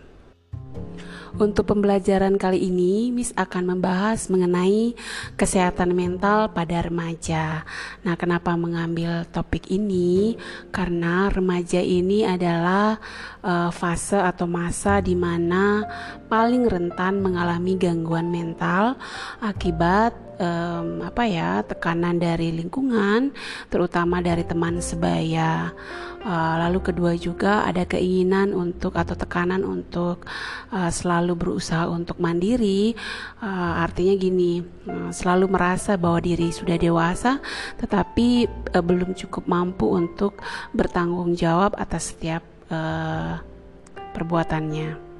Untuk 1.39 1.71
pembelajaran 1.71 2.35
kali 2.35 2.59
ini, 2.67 3.07
Miss 3.07 3.31
akan 3.39 3.75
membahas 3.75 4.27
mengenai 4.27 4.91
kesehatan 5.39 5.95
mental 5.95 6.51
pada 6.51 6.83
remaja. 6.83 7.63
Nah, 8.03 8.19
kenapa 8.19 8.51
mengambil 8.59 9.23
topik 9.31 9.71
ini? 9.71 10.35
Karena 10.75 11.31
remaja 11.31 11.79
ini 11.79 12.27
adalah 12.27 12.99
uh, 13.39 13.71
fase 13.71 14.19
atau 14.19 14.43
masa 14.43 14.99
di 14.99 15.15
mana 15.15 15.87
paling 16.27 16.67
rentan 16.67 17.23
mengalami 17.23 17.79
gangguan 17.79 18.27
mental 18.27 18.99
akibat 19.39 20.11
um, 20.41 21.05
apa 21.05 21.23
ya 21.29 21.61
tekanan 21.61 22.17
dari 22.17 22.49
lingkungan, 22.51 23.31
terutama 23.69 24.19
dari 24.19 24.41
teman 24.43 24.81
sebaya. 24.81 25.71
Uh, 26.21 26.55
lalu 26.61 26.85
kedua 26.85 27.17
juga 27.17 27.65
ada 27.65 27.81
keinginan 27.81 28.53
untuk 28.53 28.93
atau 28.93 29.17
tekanan 29.17 29.65
untuk 29.65 30.21
uh, 30.69 30.93
selalu 31.21 31.37
berusaha 31.37 31.85
untuk 31.85 32.17
mandiri. 32.17 32.97
Uh, 33.37 33.85
artinya 33.85 34.17
gini, 34.17 34.65
uh, 34.89 35.13
selalu 35.13 35.53
merasa 35.53 35.93
bahwa 36.01 36.17
diri 36.17 36.49
sudah 36.49 36.81
dewasa, 36.81 37.37
tetapi 37.77 38.49
uh, 38.73 38.81
belum 38.81 39.13
cukup 39.13 39.45
mampu 39.45 39.85
untuk 39.85 40.41
bertanggung 40.73 41.37
jawab 41.37 41.77
atas 41.77 42.09
setiap 42.09 42.41
uh, 42.73 43.37
perbuatannya 44.17 45.10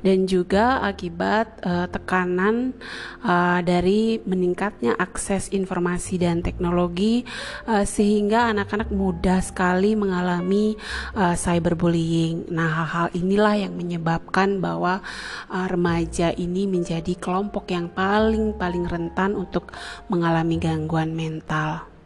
dan 0.00 0.24
juga 0.24 0.80
akibat 0.84 1.60
uh, 1.64 1.86
tekanan 1.88 2.72
uh, 3.24 3.60
dari 3.60 4.20
meningkatnya 4.24 4.96
akses 4.96 5.52
informasi 5.52 6.20
dan 6.20 6.40
teknologi 6.40 7.24
uh, 7.68 7.84
sehingga 7.84 8.48
anak-anak 8.52 8.88
mudah 8.92 9.44
sekali 9.44 9.92
mengalami 9.94 10.76
uh, 11.16 11.36
cyberbullying. 11.36 12.48
Nah, 12.48 12.68
hal-hal 12.82 13.06
inilah 13.12 13.54
yang 13.68 13.74
menyebabkan 13.76 14.58
bahwa 14.58 15.04
uh, 15.52 15.66
remaja 15.68 16.32
ini 16.36 16.64
menjadi 16.64 17.12
kelompok 17.16 17.68
yang 17.72 17.92
paling 17.92 18.56
paling 18.56 18.88
rentan 18.88 19.36
untuk 19.36 19.72
mengalami 20.08 20.56
gangguan 20.56 21.12
mental. 21.12 21.99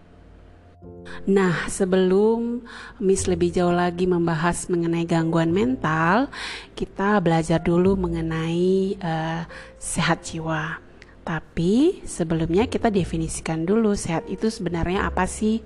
Nah, 1.25 1.65
sebelum 1.73 2.61
Miss 3.01 3.25
lebih 3.25 3.49
jauh 3.49 3.73
lagi 3.73 4.05
membahas 4.05 4.69
mengenai 4.69 5.09
gangguan 5.09 5.57
mental, 5.57 6.29
kita 6.77 7.17
belajar 7.25 7.65
dulu 7.65 7.97
mengenai 7.97 9.01
uh, 9.01 9.49
sehat 9.81 10.29
jiwa. 10.29 10.84
Tapi 11.25 12.05
sebelumnya 12.05 12.69
kita 12.69 12.93
definisikan 12.93 13.65
dulu 13.65 13.97
sehat 13.97 14.29
itu 14.29 14.53
sebenarnya 14.53 15.09
apa 15.09 15.25
sih? 15.25 15.65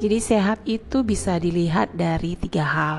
Jadi 0.00 0.16
sehat 0.16 0.64
itu 0.64 1.04
bisa 1.04 1.36
dilihat 1.36 1.92
dari 1.92 2.40
tiga 2.40 2.64
hal. 2.64 2.96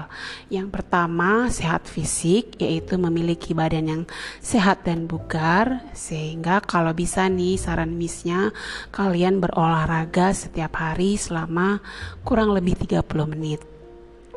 Yang 0.53 0.69
pertama 0.69 1.49
sehat 1.49 1.89
fisik 1.89 2.61
yaitu 2.61 3.01
memiliki 3.01 3.57
badan 3.57 3.89
yang 3.89 4.03
sehat 4.37 4.85
dan 4.85 5.09
bugar 5.09 5.81
sehingga 5.97 6.61
kalau 6.61 6.93
bisa 6.93 7.25
nih 7.25 7.57
saran 7.57 7.97
misnya 7.97 8.53
kalian 8.93 9.41
berolahraga 9.41 10.29
setiap 10.29 10.77
hari 10.77 11.17
selama 11.17 11.81
kurang 12.21 12.53
lebih 12.53 12.77
30 12.77 13.01
menit. 13.33 13.74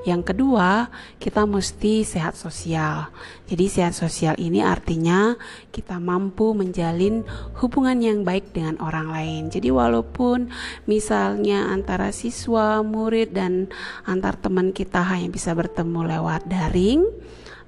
Yang 0.09 0.33
kedua, 0.33 0.89
kita 1.21 1.45
mesti 1.45 2.01
sehat 2.01 2.33
sosial. 2.33 3.13
Jadi 3.45 3.69
sehat 3.69 3.93
sosial 3.93 4.41
ini 4.41 4.65
artinya 4.65 5.37
kita 5.69 6.01
mampu 6.01 6.57
menjalin 6.57 7.29
hubungan 7.61 8.01
yang 8.01 8.25
baik 8.25 8.57
dengan 8.57 8.81
orang 8.81 9.13
lain. 9.13 9.43
Jadi 9.53 9.69
walaupun 9.69 10.49
misalnya 10.89 11.69
antara 11.69 12.09
siswa, 12.09 12.81
murid 12.81 13.37
dan 13.37 13.69
antar 14.09 14.41
teman 14.41 14.73
kita 14.73 15.05
hanya 15.05 15.29
bisa 15.29 15.53
bertemu 15.53 16.17
lewat 16.17 16.49
daring, 16.49 17.05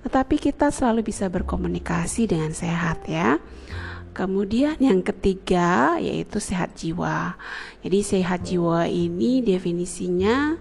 tetapi 0.09 0.40
kita 0.40 0.72
selalu 0.72 1.05
bisa 1.05 1.29
berkomunikasi 1.29 2.24
dengan 2.24 2.57
sehat 2.57 3.05
ya. 3.05 3.37
Kemudian 4.11 4.75
yang 4.83 5.07
ketiga 5.07 5.94
yaitu 6.03 6.42
sehat 6.42 6.75
jiwa. 6.75 7.38
Jadi 7.81 7.99
sehat 8.03 8.42
jiwa 8.42 8.90
ini 8.90 9.38
definisinya 9.38 10.59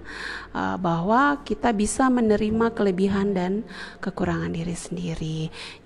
uh, 0.53 0.77
bahwa 0.77 1.41
kita 1.41 1.73
bisa 1.73 2.13
menerima 2.13 2.71
kelebihan 2.77 3.33
dan 3.33 3.65
kekurangan 4.05 4.53
diri 4.53 4.75
sendiri. 4.77 5.39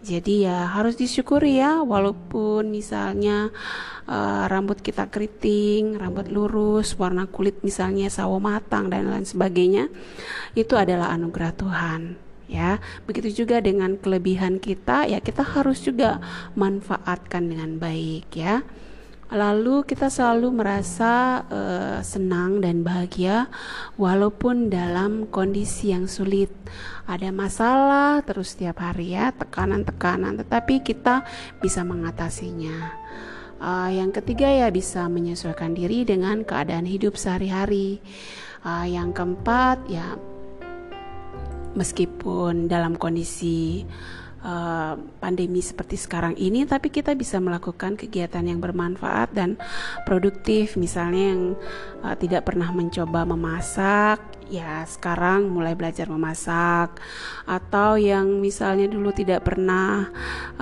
Jadi 0.04 0.44
ya 0.44 0.76
harus 0.76 1.00
disyukuri 1.00 1.64
ya 1.64 1.80
walaupun 1.82 2.68
misalnya 2.68 3.48
uh, 4.12 4.44
rambut 4.52 4.84
kita 4.84 5.08
keriting, 5.08 5.96
rambut 5.96 6.28
lurus, 6.28 7.00
warna 7.00 7.32
kulit 7.32 7.64
misalnya 7.64 8.12
sawo 8.12 8.44
matang 8.44 8.92
dan 8.92 9.08
lain 9.08 9.24
sebagainya. 9.24 9.88
Itu 10.52 10.76
adalah 10.76 11.16
anugerah 11.16 11.52
Tuhan 11.56 12.23
ya. 12.48 12.80
Begitu 13.08 13.44
juga 13.44 13.60
dengan 13.60 13.96
kelebihan 14.00 14.60
kita 14.60 15.08
ya 15.08 15.20
kita 15.20 15.44
harus 15.44 15.84
juga 15.84 16.22
manfaatkan 16.58 17.48
dengan 17.48 17.78
baik 17.80 18.28
ya. 18.36 18.64
Lalu 19.34 19.82
kita 19.90 20.14
selalu 20.14 20.62
merasa 20.62 21.42
uh, 21.50 22.00
senang 22.06 22.62
dan 22.62 22.86
bahagia 22.86 23.50
walaupun 23.98 24.70
dalam 24.70 25.26
kondisi 25.26 25.90
yang 25.90 26.06
sulit. 26.06 26.54
Ada 27.10 27.34
masalah 27.34 28.22
terus 28.22 28.54
setiap 28.54 28.86
hari 28.86 29.18
ya, 29.18 29.34
tekanan-tekanan, 29.34 30.38
tetapi 30.46 30.86
kita 30.86 31.26
bisa 31.58 31.82
mengatasinya. 31.82 32.94
Uh, 33.58 33.90
yang 33.90 34.14
ketiga 34.14 34.46
ya 34.54 34.70
bisa 34.70 35.10
menyesuaikan 35.10 35.74
diri 35.74 36.06
dengan 36.06 36.46
keadaan 36.46 36.86
hidup 36.86 37.18
sehari-hari. 37.18 38.06
Uh, 38.62 38.86
yang 38.86 39.18
keempat 39.18 39.82
ya 39.90 40.14
meskipun 41.74 42.70
dalam 42.70 42.98
kondisi 42.98 43.82
uh, 44.46 44.94
pandemi 45.18 45.64
seperti 45.64 45.98
sekarang 45.98 46.38
ini, 46.38 46.68
tapi 46.70 46.94
kita 46.94 47.18
bisa 47.18 47.42
melakukan 47.42 47.98
kegiatan 47.98 48.44
yang 48.46 48.62
bermanfaat 48.62 49.34
dan 49.34 49.58
produktif. 50.06 50.78
Misalnya 50.78 51.34
yang 51.34 51.44
uh, 52.06 52.16
tidak 52.20 52.46
pernah 52.46 52.70
mencoba 52.70 53.26
memasak, 53.26 54.22
ya 54.52 54.86
sekarang 54.86 55.50
mulai 55.50 55.74
belajar 55.74 56.06
memasak, 56.12 57.02
atau 57.50 57.98
yang 57.98 58.44
misalnya 58.44 58.86
dulu 58.92 59.10
tidak 59.16 59.48
pernah 59.48 60.12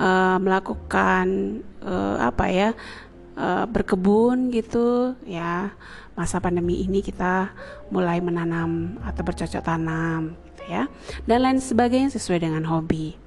uh, 0.00 0.38
melakukan 0.40 1.60
uh, 1.84 2.16
apa 2.24 2.46
ya 2.48 2.70
uh, 3.36 3.68
berkebun 3.68 4.48
gitu, 4.54 5.18
ya 5.28 5.74
masa 6.12 6.44
pandemi 6.44 6.84
ini 6.84 7.00
kita 7.00 7.48
mulai 7.88 8.20
menanam 8.20 9.00
atau 9.00 9.24
bercocok 9.24 9.64
tanam 9.64 10.36
gitu 10.62 10.70
ya 10.70 10.86
dan 11.26 11.42
lain 11.42 11.58
sebagainya 11.58 12.14
sesuai 12.14 12.46
dengan 12.46 12.62
hobi 12.70 13.18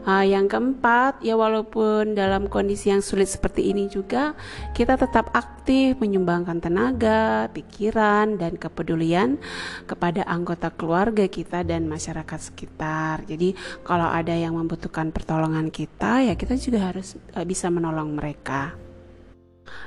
Uh, 0.00 0.24
yang 0.24 0.48
keempat, 0.48 1.20
ya 1.20 1.36
walaupun 1.36 2.16
dalam 2.16 2.48
kondisi 2.48 2.88
yang 2.88 3.04
sulit 3.04 3.28
seperti 3.28 3.68
ini 3.68 3.84
juga, 3.84 4.32
kita 4.72 4.96
tetap 4.96 5.28
aktif 5.36 6.00
menyumbangkan 6.00 6.56
tenaga, 6.56 7.52
pikiran, 7.52 8.40
dan 8.40 8.56
kepedulian 8.56 9.36
kepada 9.84 10.24
anggota 10.24 10.72
keluarga 10.72 11.28
kita 11.28 11.68
dan 11.68 11.84
masyarakat 11.84 12.40
sekitar. 12.40 13.28
Jadi, 13.28 13.52
kalau 13.84 14.08
ada 14.08 14.32
yang 14.32 14.56
membutuhkan 14.56 15.12
pertolongan 15.12 15.68
kita, 15.68 16.24
ya 16.24 16.32
kita 16.32 16.56
juga 16.56 16.96
harus 16.96 17.20
uh, 17.36 17.44
bisa 17.44 17.68
menolong 17.68 18.16
mereka. 18.16 18.72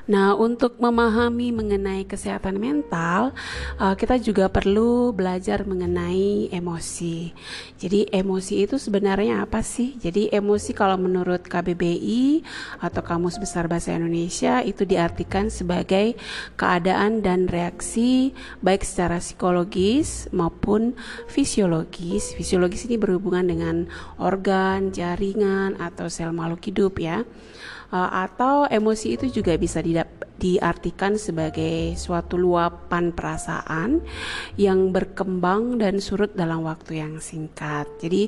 Nah, 0.04 0.36
untuk 0.36 0.84
memahami 0.84 1.56
mengenai 1.56 2.04
kesehatan 2.04 2.60
mental, 2.60 3.32
uh, 3.80 3.96
kita 3.96 4.20
juga 4.20 4.52
perlu 4.52 5.16
belajar 5.16 5.64
mengenai 5.64 6.52
emosi. 6.52 7.32
Jadi, 7.80 8.12
emosi 8.12 8.68
itu 8.68 8.76
sebenarnya 8.76 9.48
apa 9.48 9.64
sih? 9.64 9.96
Jadi, 9.96 10.28
emosi 10.28 10.76
kalau 10.76 11.00
menurut 11.00 11.48
KBBI 11.48 12.44
atau 12.84 13.00
Kamus 13.00 13.40
Besar 13.40 13.72
Bahasa 13.72 13.96
Indonesia 13.96 14.60
itu 14.60 14.84
diartikan 14.84 15.48
sebagai 15.48 16.20
keadaan 16.60 17.24
dan 17.24 17.48
reaksi 17.48 18.36
baik 18.60 18.84
secara 18.84 19.24
psikologis 19.24 20.28
maupun 20.36 21.00
fisiologis. 21.32 22.36
Fisiologis 22.36 22.92
ini 22.92 23.00
berhubungan 23.00 23.48
dengan 23.48 23.88
organ, 24.20 24.92
jaringan 24.92 25.80
atau 25.80 26.12
sel 26.12 26.36
makhluk 26.36 26.60
hidup 26.68 27.00
ya 27.00 27.24
uh, 27.94 28.26
atau 28.26 28.66
emosi 28.66 29.16
itu 29.16 29.30
juga 29.30 29.54
bisa 29.54 29.80
diartikan 30.34 31.16
sebagai 31.16 31.94
suatu 31.94 32.36
luapan 32.42 33.14
perasaan 33.14 34.02
yang 34.58 34.90
berkembang 34.90 35.78
dan 35.78 36.02
surut 36.02 36.34
dalam 36.34 36.66
waktu 36.66 37.00
yang 37.06 37.22
singkat. 37.22 37.86
Jadi 38.02 38.28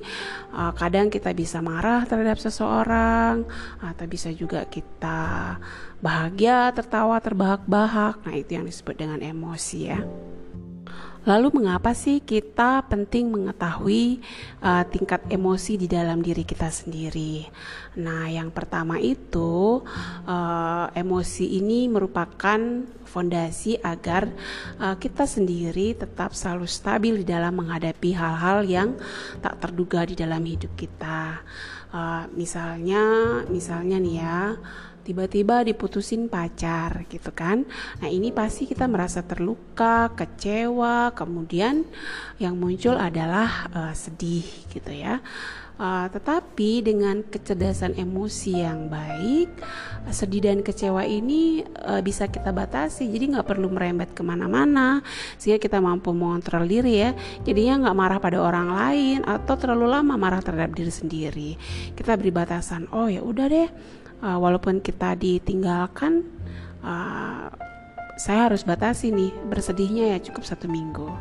uh, 0.53 0.71
kadang 0.77 1.09
kita 1.09 1.33
bisa 1.33 1.59
marah 1.65 2.05
terhadap 2.05 2.37
seseorang 2.37 3.43
atau 3.81 4.05
bisa 4.05 4.29
juga 4.29 4.69
kita 4.69 5.57
bahagia, 5.99 6.69
tertawa, 6.77 7.17
terbahak-bahak. 7.17 8.21
Nah, 8.21 8.35
itu 8.37 8.61
yang 8.61 8.69
disebut 8.69 8.93
dengan 8.93 9.19
emosi 9.25 9.79
ya. 9.89 9.99
Lalu 11.25 11.57
mengapa 11.57 11.97
sih 11.97 12.21
kita 12.21 12.85
penting 12.85 13.33
mengetahui 13.33 14.21
uh, 14.61 14.85
tingkat 14.85 15.25
emosi 15.25 15.73
di 15.73 15.89
dalam 15.89 16.21
diri 16.21 16.45
kita 16.45 16.69
sendiri? 16.69 17.49
Nah, 17.97 18.29
yang 18.29 18.53
pertama 18.53 19.01
itu 19.01 19.81
uh, 20.29 20.85
emosi 20.93 21.57
ini 21.57 21.89
merupakan 21.89 22.85
fondasi 23.09 23.81
agar 23.81 24.29
uh, 24.77 24.93
kita 25.01 25.25
sendiri 25.25 25.97
tetap 25.97 26.37
selalu 26.37 26.69
stabil 26.69 27.25
di 27.25 27.25
dalam 27.25 27.57
menghadapi 27.57 28.13
hal-hal 28.13 28.61
yang 28.61 28.93
tak 29.41 29.57
terduga 29.57 30.05
di 30.05 30.13
dalam 30.13 30.45
hidup 30.45 30.77
kita. 30.77 31.41
Uh, 31.89 32.29
misalnya, 32.37 33.01
misalnya 33.49 33.97
nih 33.97 34.15
ya 34.21 34.39
tiba-tiba 35.05 35.61
diputusin 35.61 36.25
pacar 36.25 37.05
gitu 37.05 37.29
kan. 37.29 37.61
Nah, 38.01 38.09
ini 38.09 38.33
pasti 38.33 38.65
kita 38.65 38.89
merasa 38.89 39.21
terluka, 39.21 40.09
kecewa, 40.17 41.13
kemudian 41.13 41.85
yang 42.41 42.57
muncul 42.57 42.97
adalah 42.97 43.69
uh, 43.69 43.93
sedih 43.93 44.43
gitu 44.73 44.89
ya. 44.89 45.21
Uh, 45.75 46.07
tetapi 46.07 46.87
dengan 46.87 47.19
kecerdasan 47.19 47.99
emosi 47.99 48.63
yang 48.63 48.87
baik, 48.87 49.51
sedih 50.07 50.47
dan 50.47 50.63
kecewa 50.63 51.03
ini 51.03 51.67
uh, 51.83 51.99
bisa 51.99 52.31
kita 52.31 52.55
batasi. 52.55 53.11
Jadi 53.11 53.35
nggak 53.35 53.43
perlu 53.43 53.67
merembet 53.67 54.15
ke 54.15 54.23
mana-mana, 54.23 55.03
sehingga 55.35 55.59
kita 55.59 55.83
mampu 55.83 56.15
mengontrol 56.15 56.63
diri 56.63 57.03
ya. 57.03 57.11
Jadinya 57.43 57.83
nggak 57.85 57.97
marah 57.99 58.19
pada 58.23 58.39
orang 58.39 58.71
lain 58.71 59.19
atau 59.27 59.59
terlalu 59.59 59.91
lama 59.91 60.15
marah 60.15 60.39
terhadap 60.39 60.71
diri 60.79 60.95
sendiri. 60.95 61.51
Kita 61.91 62.15
beri 62.15 62.31
batasan. 62.31 62.87
Oh 62.95 63.11
ya 63.11 63.19
udah 63.19 63.45
deh, 63.51 63.67
uh, 64.21 64.37
walaupun 64.39 64.79
kita 64.79 65.17
ditinggalkan 65.17 66.23
uh, 66.85 67.49
saya 68.15 68.47
harus 68.47 68.63
batasi 68.63 69.11
nih 69.11 69.31
bersedihnya 69.47 70.15
ya 70.15 70.17
cukup 70.23 70.47
satu 70.47 70.71
minggu 70.71 71.11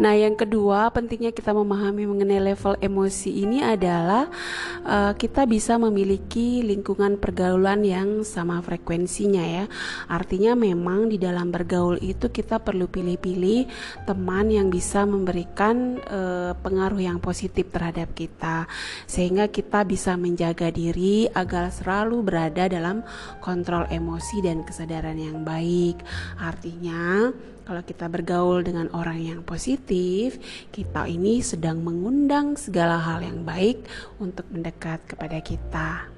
Nah, 0.00 0.16
yang 0.16 0.32
kedua, 0.32 0.88
pentingnya 0.88 1.28
kita 1.28 1.52
memahami 1.52 2.08
mengenai 2.08 2.40
level 2.40 2.72
emosi 2.80 3.44
ini 3.44 3.60
adalah 3.60 4.32
uh, 4.80 5.12
kita 5.12 5.44
bisa 5.44 5.76
memiliki 5.76 6.64
lingkungan 6.64 7.20
pergaulan 7.20 7.84
yang 7.84 8.24
sama 8.24 8.64
frekuensinya 8.64 9.44
ya. 9.44 9.64
Artinya 10.08 10.56
memang 10.56 11.12
di 11.12 11.20
dalam 11.20 11.52
bergaul 11.52 12.00
itu 12.00 12.32
kita 12.32 12.64
perlu 12.64 12.88
pilih-pilih 12.88 13.68
teman 14.08 14.48
yang 14.48 14.72
bisa 14.72 15.04
memberikan 15.04 16.00
uh, 16.08 16.56
pengaruh 16.56 17.04
yang 17.04 17.20
positif 17.20 17.68
terhadap 17.68 18.16
kita 18.16 18.64
sehingga 19.04 19.52
kita 19.52 19.84
bisa 19.84 20.16
menjaga 20.16 20.72
diri 20.72 21.28
agar 21.28 21.68
selalu 21.68 22.24
berada 22.24 22.72
dalam 22.72 23.04
kontrol 23.44 23.84
emosi 23.92 24.40
dan 24.40 24.64
kesadaran 24.64 25.20
yang 25.20 25.44
baik. 25.44 26.00
Artinya 26.40 27.36
kalau 27.70 27.86
kita 27.86 28.10
bergaul 28.10 28.66
dengan 28.66 28.90
orang 28.90 29.22
yang 29.22 29.40
positif, 29.46 30.42
kita 30.74 31.06
ini 31.06 31.38
sedang 31.38 31.78
mengundang 31.78 32.58
segala 32.58 32.98
hal 32.98 33.22
yang 33.22 33.46
baik 33.46 33.86
untuk 34.18 34.42
mendekat 34.50 34.98
kepada 35.06 35.38
kita. 35.38 36.10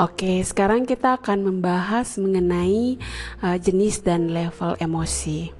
Oke, 0.00 0.40
sekarang 0.40 0.88
kita 0.88 1.20
akan 1.20 1.52
membahas 1.52 2.16
mengenai 2.16 2.96
uh, 3.44 3.60
jenis 3.60 4.00
dan 4.00 4.32
level 4.32 4.80
emosi. 4.80 5.52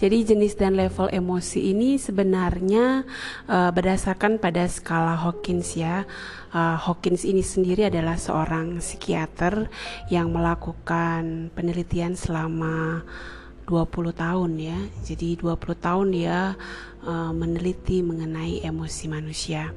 Jadi 0.00 0.24
jenis 0.24 0.56
dan 0.56 0.80
level 0.80 1.12
emosi 1.12 1.76
ini 1.76 2.00
sebenarnya 2.00 3.04
uh, 3.44 3.68
berdasarkan 3.76 4.40
pada 4.40 4.64
skala 4.72 5.20
Hawkins 5.20 5.76
ya. 5.76 6.08
Uh, 6.48 6.80
Hawkins 6.80 7.28
ini 7.28 7.44
sendiri 7.44 7.92
adalah 7.92 8.16
seorang 8.16 8.80
psikiater 8.80 9.68
yang 10.08 10.32
melakukan 10.32 11.52
penelitian 11.52 12.16
selama 12.16 13.04
20 13.70 14.10
tahun 14.10 14.50
ya. 14.58 14.78
Jadi 15.06 15.38
20 15.38 15.54
tahun 15.78 16.06
dia 16.10 16.58
uh, 17.06 17.30
meneliti 17.30 18.02
mengenai 18.02 18.66
emosi 18.66 19.06
manusia. 19.06 19.70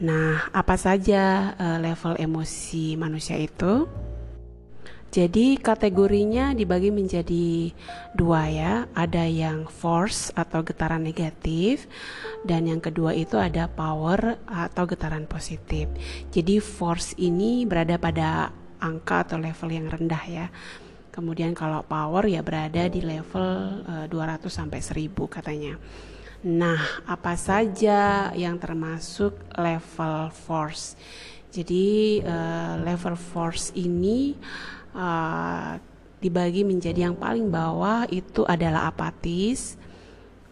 Nah, 0.00 0.48
apa 0.48 0.80
saja 0.80 1.52
uh, 1.60 1.76
level 1.76 2.16
emosi 2.16 2.96
manusia 2.96 3.36
itu? 3.36 3.84
Jadi 5.08 5.56
kategorinya 5.56 6.52
dibagi 6.52 6.92
menjadi 6.92 7.72
dua 8.12 8.44
ya, 8.52 8.72
ada 8.92 9.24
yang 9.24 9.64
force 9.64 10.28
atau 10.36 10.60
getaran 10.60 11.00
negatif 11.00 11.88
dan 12.44 12.68
yang 12.68 12.76
kedua 12.76 13.16
itu 13.16 13.40
ada 13.40 13.72
power 13.72 14.36
atau 14.44 14.84
getaran 14.84 15.24
positif. 15.24 15.88
Jadi 16.28 16.60
force 16.60 17.16
ini 17.16 17.64
berada 17.64 17.96
pada 17.96 18.52
angka 18.84 19.24
atau 19.24 19.40
level 19.40 19.68
yang 19.72 19.88
rendah 19.88 20.24
ya. 20.28 20.46
Kemudian 21.18 21.50
kalau 21.50 21.82
power 21.82 22.30
ya 22.30 22.46
berada 22.46 22.86
di 22.86 23.02
level 23.02 23.82
uh, 23.90 24.06
eh, 24.06 24.38
200 24.38 24.46
sampai 24.46 24.78
1000 24.78 25.18
katanya. 25.26 25.74
Nah, 26.46 26.78
apa 27.10 27.34
saja 27.34 28.30
yang 28.38 28.54
termasuk 28.62 29.34
level 29.58 30.30
force? 30.30 30.94
Jadi 31.50 32.22
uh, 32.22 32.78
level 32.86 33.18
force 33.18 33.74
ini 33.74 34.38
uh, 34.94 35.74
dibagi 36.22 36.62
menjadi 36.62 37.10
yang 37.10 37.18
paling 37.18 37.50
bawah 37.50 38.06
itu 38.14 38.46
adalah 38.46 38.86
apatis. 38.86 39.74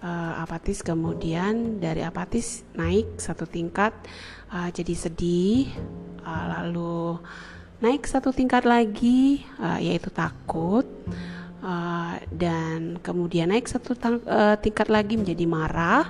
Uh, 0.03 0.43
apatis 0.43 0.83
kemudian 0.83 1.79
dari 1.79 2.03
apatis 2.03 2.67
naik 2.75 3.23
satu 3.23 3.47
tingkat 3.47 3.95
uh, 4.51 4.67
jadi 4.75 4.99
sedih, 4.99 5.71
uh, 6.27 6.45
lalu 6.59 7.23
naik 7.81 8.09
satu 8.09 8.33
tingkat 8.33 8.65
lagi 8.65 9.45
uh, 9.61 9.77
yaitu 9.77 10.09
takut 10.09 10.89
uh, 11.61 12.17
dan 12.33 12.97
kemudian 13.05 13.53
naik 13.53 13.69
satu 13.69 13.93
uh, 14.25 14.57
tingkat 14.57 14.89
lagi 14.89 15.21
menjadi 15.21 15.45
marah 15.45 16.09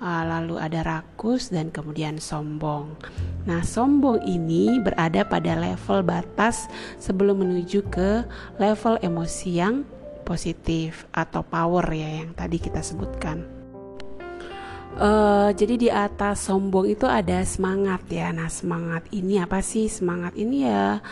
uh, 0.00 0.22
lalu 0.24 0.56
ada 0.56 0.80
rakus 0.80 1.52
dan 1.52 1.68
kemudian 1.68 2.16
sombong. 2.16 2.96
Nah, 3.44 3.60
sombong 3.60 4.24
ini 4.24 4.80
berada 4.80 5.24
pada 5.28 5.52
level 5.56 6.00
batas 6.04 6.66
sebelum 6.96 7.44
menuju 7.44 7.84
ke 7.92 8.24
level 8.56 8.96
emosi 9.04 9.50
yang 9.60 9.84
positif 10.24 11.04
atau 11.12 11.44
power 11.44 11.84
ya 11.92 12.24
yang 12.24 12.32
tadi 12.32 12.56
kita 12.56 12.80
sebutkan. 12.80 13.53
Uh, 14.94 15.50
jadi 15.58 15.74
di 15.74 15.88
atas 15.90 16.46
sombong 16.46 16.86
itu 16.86 17.02
ada 17.10 17.42
semangat 17.42 18.06
ya. 18.06 18.30
Nah, 18.30 18.46
semangat 18.46 19.10
ini 19.10 19.42
apa 19.42 19.58
sih? 19.58 19.90
Semangat 19.90 20.38
ini 20.38 20.70
ya 20.70 21.02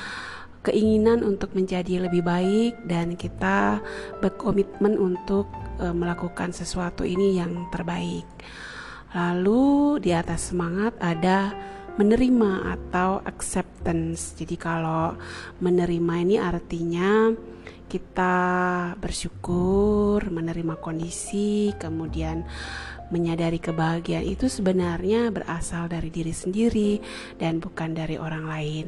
keinginan 0.62 1.26
untuk 1.26 1.58
menjadi 1.58 2.06
lebih 2.06 2.22
baik 2.22 2.86
dan 2.86 3.18
kita 3.18 3.82
berkomitmen 4.22 4.94
untuk 4.94 5.50
uh, 5.82 5.90
melakukan 5.90 6.54
sesuatu 6.54 7.02
ini 7.02 7.42
yang 7.42 7.66
terbaik. 7.74 8.26
Lalu 9.12 9.98
di 9.98 10.14
atas 10.14 10.54
semangat 10.54 10.94
ada 11.02 11.50
menerima 11.98 12.78
atau 12.78 13.20
acceptance. 13.26 14.38
Jadi 14.38 14.56
kalau 14.56 15.18
menerima 15.60 16.14
ini 16.22 16.36
artinya 16.40 17.34
kita 17.92 18.36
bersyukur, 18.96 20.24
menerima 20.32 20.80
kondisi, 20.80 21.76
kemudian 21.76 22.40
menyadari 23.12 23.60
kebahagiaan 23.60 24.24
itu 24.24 24.48
sebenarnya 24.48 25.28
berasal 25.28 25.86
dari 25.86 26.08
diri 26.08 26.32
sendiri 26.32 26.98
dan 27.36 27.60
bukan 27.60 27.92
dari 27.92 28.16
orang 28.16 28.48
lain. 28.48 28.86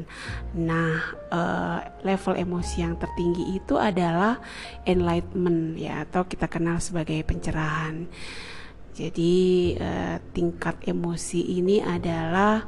Nah, 0.56 0.98
uh, 1.28 1.78
level 2.00 2.34
emosi 2.40 2.80
yang 2.80 2.96
tertinggi 2.96 3.54
itu 3.54 3.76
adalah 3.76 4.40
enlightenment 4.88 5.76
ya 5.76 6.08
atau 6.08 6.24
kita 6.24 6.48
kenal 6.48 6.80
sebagai 6.80 7.20
pencerahan. 7.22 8.08
Jadi 8.96 9.74
uh, 9.76 10.16
tingkat 10.32 10.80
emosi 10.88 11.60
ini 11.60 11.84
adalah 11.84 12.64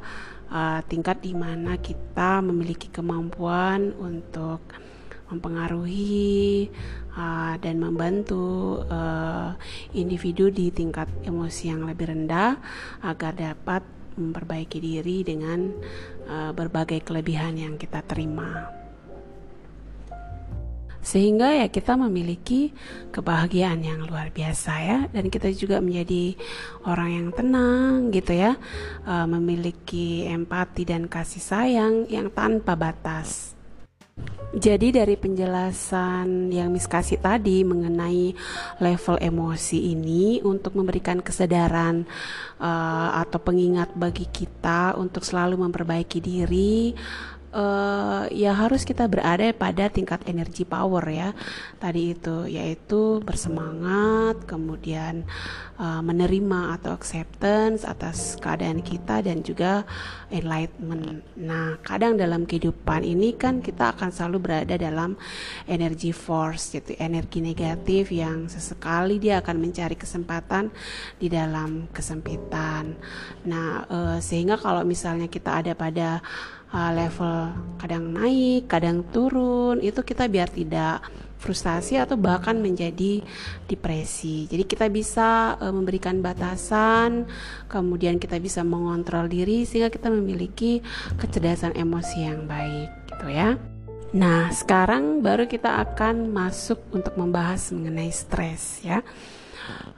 uh, 0.51 0.79
tingkat 0.85 1.23
di 1.23 1.33
mana 1.33 1.79
kita 1.79 2.43
memiliki 2.45 2.91
kemampuan 2.91 3.95
untuk 3.97 4.86
mempengaruhi 5.27 6.71
uh, 7.15 7.55
dan 7.59 7.75
membantu 7.81 8.81
uh, 8.87 9.55
individu 9.91 10.47
di 10.53 10.71
tingkat 10.71 11.09
emosi 11.27 11.73
yang 11.73 11.83
lebih 11.83 12.13
rendah 12.13 12.59
agar 13.03 13.35
dapat 13.35 13.83
memperbaiki 14.17 14.81
diri 14.81 15.21
dengan 15.21 15.69
uh, 16.27 16.51
berbagai 16.51 17.05
kelebihan 17.05 17.55
yang 17.57 17.75
kita 17.77 18.01
terima. 18.03 18.77
Sehingga 21.07 21.55
ya 21.55 21.71
kita 21.71 21.95
memiliki 21.95 22.75
kebahagiaan 23.15 23.79
yang 23.79 24.03
luar 24.03 24.27
biasa 24.27 24.73
ya 24.83 24.99
dan 25.07 25.31
kita 25.31 25.55
juga 25.55 25.79
menjadi 25.79 26.35
orang 26.83 27.09
yang 27.15 27.27
tenang 27.31 28.11
gitu 28.11 28.35
ya, 28.35 28.59
uh, 29.07 29.23
memiliki 29.23 30.27
empati 30.27 30.83
dan 30.83 31.07
kasih 31.07 31.39
sayang 31.39 31.95
yang 32.11 32.27
tanpa 32.27 32.75
batas. 32.75 33.56
Jadi 34.57 34.89
dari 34.95 35.13
penjelasan 35.13 36.49
yang 36.49 36.73
Miss 36.73 36.89
kasih 36.89 37.21
tadi 37.21 37.61
mengenai 37.61 38.33
level 38.81 39.19
emosi 39.21 39.93
ini 39.93 40.41
untuk 40.41 40.73
memberikan 40.73 41.21
kesadaran 41.21 42.07
uh, 42.57 43.09
atau 43.21 43.37
pengingat 43.37 43.93
bagi 43.93 44.25
kita 44.25 44.97
untuk 44.97 45.21
selalu 45.21 45.61
memperbaiki 45.61 46.17
diri 46.23 46.95
uh, 47.57 48.23
ya 48.29 48.53
harus 48.53 48.85
kita 48.85 49.09
berada 49.09 49.49
pada 49.51 49.89
tingkat 49.89 50.21
energi 50.29 50.63
power 50.63 51.01
ya 51.09 51.33
tadi 51.81 52.13
itu 52.13 52.45
yaitu 52.45 53.19
bersemangat 53.25 54.45
kemudian 54.45 55.25
uh, 55.81 55.99
menerima 56.05 56.77
atau 56.77 56.93
acceptance 56.93 57.81
atas 57.83 58.37
keadaan 58.37 58.85
kita 58.85 59.25
dan 59.25 59.41
juga 59.41 59.83
enlightenment. 60.29 61.25
Nah 61.39 61.81
kadang 61.81 62.19
dalam 62.19 62.45
kehidupan 62.45 63.01
ini 63.01 63.33
kan 63.33 63.65
kita 63.65 63.97
akan 63.97 64.13
selalu 64.13 64.37
berada 64.37 64.75
dalam 64.77 65.17
energi 65.65 66.13
force 66.13 66.77
yaitu 66.77 66.93
energi 67.01 67.41
negatif 67.41 68.13
yang 68.13 68.45
sesekali 68.51 69.17
dia 69.17 69.41
akan 69.41 69.57
mencari 69.57 69.97
kesempatan 69.97 70.69
di 71.17 71.27
dalam 71.31 71.89
kesempitan. 71.89 72.93
Nah 73.49 73.87
uh, 73.89 74.17
sehingga 74.21 74.59
kalau 74.59 74.83
misalnya 74.85 75.31
kita 75.31 75.63
ada 75.63 75.73
pada 75.73 76.21
uh, 76.73 76.91
level 76.91 77.53
kadang 77.77 78.11
naik, 78.11 78.67
kadang 78.67 79.05
turun, 79.13 79.79
itu 79.79 80.01
kita 80.01 80.25
biar 80.27 80.49
tidak 80.49 81.05
frustasi 81.37 82.01
atau 82.01 82.17
bahkan 82.17 82.57
menjadi 82.57 83.21
depresi. 83.69 84.49
Jadi 84.49 84.63
kita 84.65 84.89
bisa 84.89 85.53
uh, 85.61 85.69
memberikan 85.69 86.19
batasan, 86.19 87.29
kemudian 87.69 88.17
kita 88.17 88.41
bisa 88.41 88.65
mengontrol 88.65 89.29
diri 89.29 89.63
sehingga 89.63 89.93
kita 89.93 90.09
memiliki 90.09 90.81
kecerdasan 91.21 91.77
emosi 91.77 92.17
yang 92.25 92.49
baik, 92.49 92.89
gitu 93.13 93.27
ya. 93.29 93.53
Nah, 94.17 94.49
sekarang 94.55 95.19
baru 95.19 95.51
kita 95.51 95.83
akan 95.83 96.31
masuk 96.31 96.79
untuk 96.95 97.13
membahas 97.19 97.75
mengenai 97.75 98.09
stres 98.09 98.81
ya. 98.81 99.03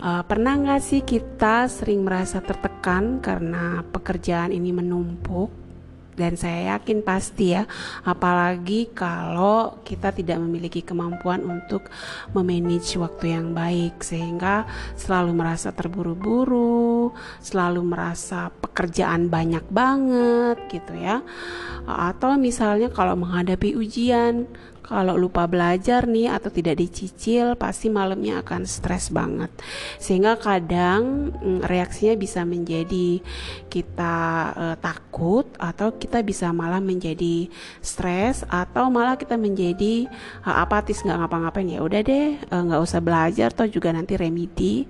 Uh, 0.02 0.26
pernah 0.26 0.58
nggak 0.58 0.82
sih 0.82 1.06
kita 1.06 1.70
sering 1.70 2.02
merasa 2.02 2.42
tertekan 2.42 3.22
karena 3.22 3.86
pekerjaan 3.86 4.50
ini 4.50 4.74
menumpuk? 4.74 5.69
Dan 6.20 6.36
saya 6.36 6.76
yakin 6.76 7.00
pasti 7.00 7.56
ya 7.56 7.64
apalagi 8.04 8.92
kalau 8.92 9.80
kita 9.88 10.12
tidak 10.12 10.44
memiliki 10.44 10.84
kemampuan 10.84 11.40
untuk 11.48 11.88
memanage 12.36 13.00
waktu 13.00 13.40
yang 13.40 13.56
baik 13.56 14.04
sehingga 14.04 14.68
selalu 15.00 15.32
merasa 15.32 15.72
terburu-buru 15.72 17.16
selalu 17.40 17.82
merasa 17.86 18.52
pekerjaan 18.52 19.32
banyak 19.32 19.64
banget 19.72 20.58
gitu 20.68 20.94
ya. 20.98 21.24
Atau 21.88 22.36
misalnya 22.38 22.92
kalau 22.92 23.16
menghadapi 23.18 23.74
ujian 23.74 24.46
kalau 24.90 25.14
lupa 25.14 25.46
belajar 25.46 26.10
nih 26.10 26.34
atau 26.34 26.50
tidak 26.50 26.82
dicicil 26.82 27.54
pasti 27.54 27.94
malamnya 27.94 28.42
akan 28.42 28.66
stres 28.66 29.14
banget. 29.14 29.54
Sehingga 30.02 30.42
kadang 30.42 31.30
mm, 31.30 31.70
reaksinya 31.70 32.18
bisa 32.18 32.42
menjadi 32.42 33.22
kita 33.70 34.18
uh, 34.58 34.76
takut 34.82 35.46
atau 35.62 35.94
kita 35.94 36.26
bisa 36.26 36.50
malah 36.50 36.82
menjadi 36.82 37.46
stres 37.86 38.42
atau 38.50 38.90
malah 38.90 39.14
kita 39.14 39.38
menjadi 39.38 40.10
uh, 40.42 40.66
apatis 40.66 41.06
nggak 41.06 41.22
ngapa-ngapain. 41.22 41.70
Ya 41.70 41.86
udah 41.86 42.02
deh 42.02 42.42
uh, 42.50 42.62
nggak 42.66 42.82
usah 42.82 42.98
belajar 42.98 43.54
atau 43.54 43.70
juga 43.70 43.94
nanti 43.94 44.18
remedi 44.18 44.90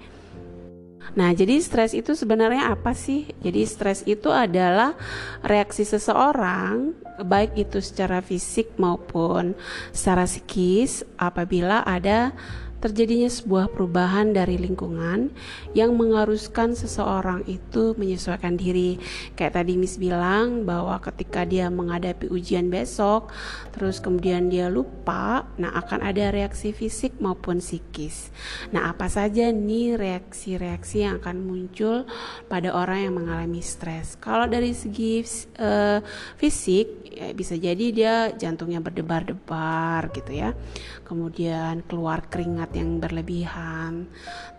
Nah, 1.18 1.34
jadi 1.34 1.58
stres 1.62 1.98
itu 1.98 2.14
sebenarnya 2.14 2.70
apa 2.74 2.94
sih? 2.94 3.30
Jadi 3.42 3.62
stres 3.66 4.06
itu 4.06 4.30
adalah 4.30 4.94
reaksi 5.42 5.86
seseorang 5.88 6.94
baik 7.20 7.56
itu 7.60 7.84
secara 7.84 8.24
fisik 8.24 8.80
maupun 8.80 9.52
secara 9.92 10.24
psikis 10.24 11.04
apabila 11.20 11.84
ada 11.84 12.32
terjadinya 12.80 13.28
sebuah 13.28 13.72
perubahan 13.72 14.32
dari 14.32 14.56
lingkungan 14.56 15.32
yang 15.76 15.96
mengharuskan 15.96 16.76
seseorang 16.76 17.44
itu 17.46 17.96
menyesuaikan 18.00 18.56
diri. 18.56 19.00
Kayak 19.36 19.64
tadi 19.64 19.76
Miss 19.76 20.00
bilang 20.00 20.64
bahwa 20.64 20.96
ketika 21.04 21.44
dia 21.44 21.68
menghadapi 21.68 22.32
ujian 22.32 22.72
besok, 22.72 23.32
terus 23.76 24.00
kemudian 24.00 24.48
dia 24.48 24.72
lupa, 24.72 25.48
nah 25.60 25.76
akan 25.76 26.04
ada 26.04 26.32
reaksi 26.32 26.72
fisik 26.72 27.20
maupun 27.20 27.60
psikis. 27.60 28.32
Nah, 28.72 28.92
apa 28.92 29.12
saja 29.12 29.52
nih 29.52 30.00
reaksi-reaksi 30.00 31.04
yang 31.04 31.20
akan 31.20 31.44
muncul 31.44 32.08
pada 32.48 32.72
orang 32.72 33.08
yang 33.08 33.14
mengalami 33.20 33.60
stres? 33.60 34.16
Kalau 34.18 34.48
dari 34.48 34.72
segi 34.72 35.22
uh, 35.60 36.00
fisik 36.40 37.09
ya 37.20 37.36
bisa 37.36 37.60
jadi 37.60 37.86
dia 37.92 38.14
jantungnya 38.32 38.80
berdebar-debar 38.80 40.08
gitu 40.16 40.32
ya. 40.32 40.56
Kemudian 41.04 41.84
keluar 41.84 42.24
keringat 42.32 42.72
yang 42.80 43.04
berlebihan, 43.04 44.08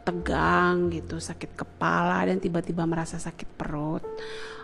tegang 0.05 0.93
gitu, 0.93 1.17
sakit 1.17 1.57
kepala 1.57 2.29
dan 2.29 2.37
tiba-tiba 2.37 2.85
merasa 2.85 3.17
sakit 3.17 3.49
perut 3.57 4.05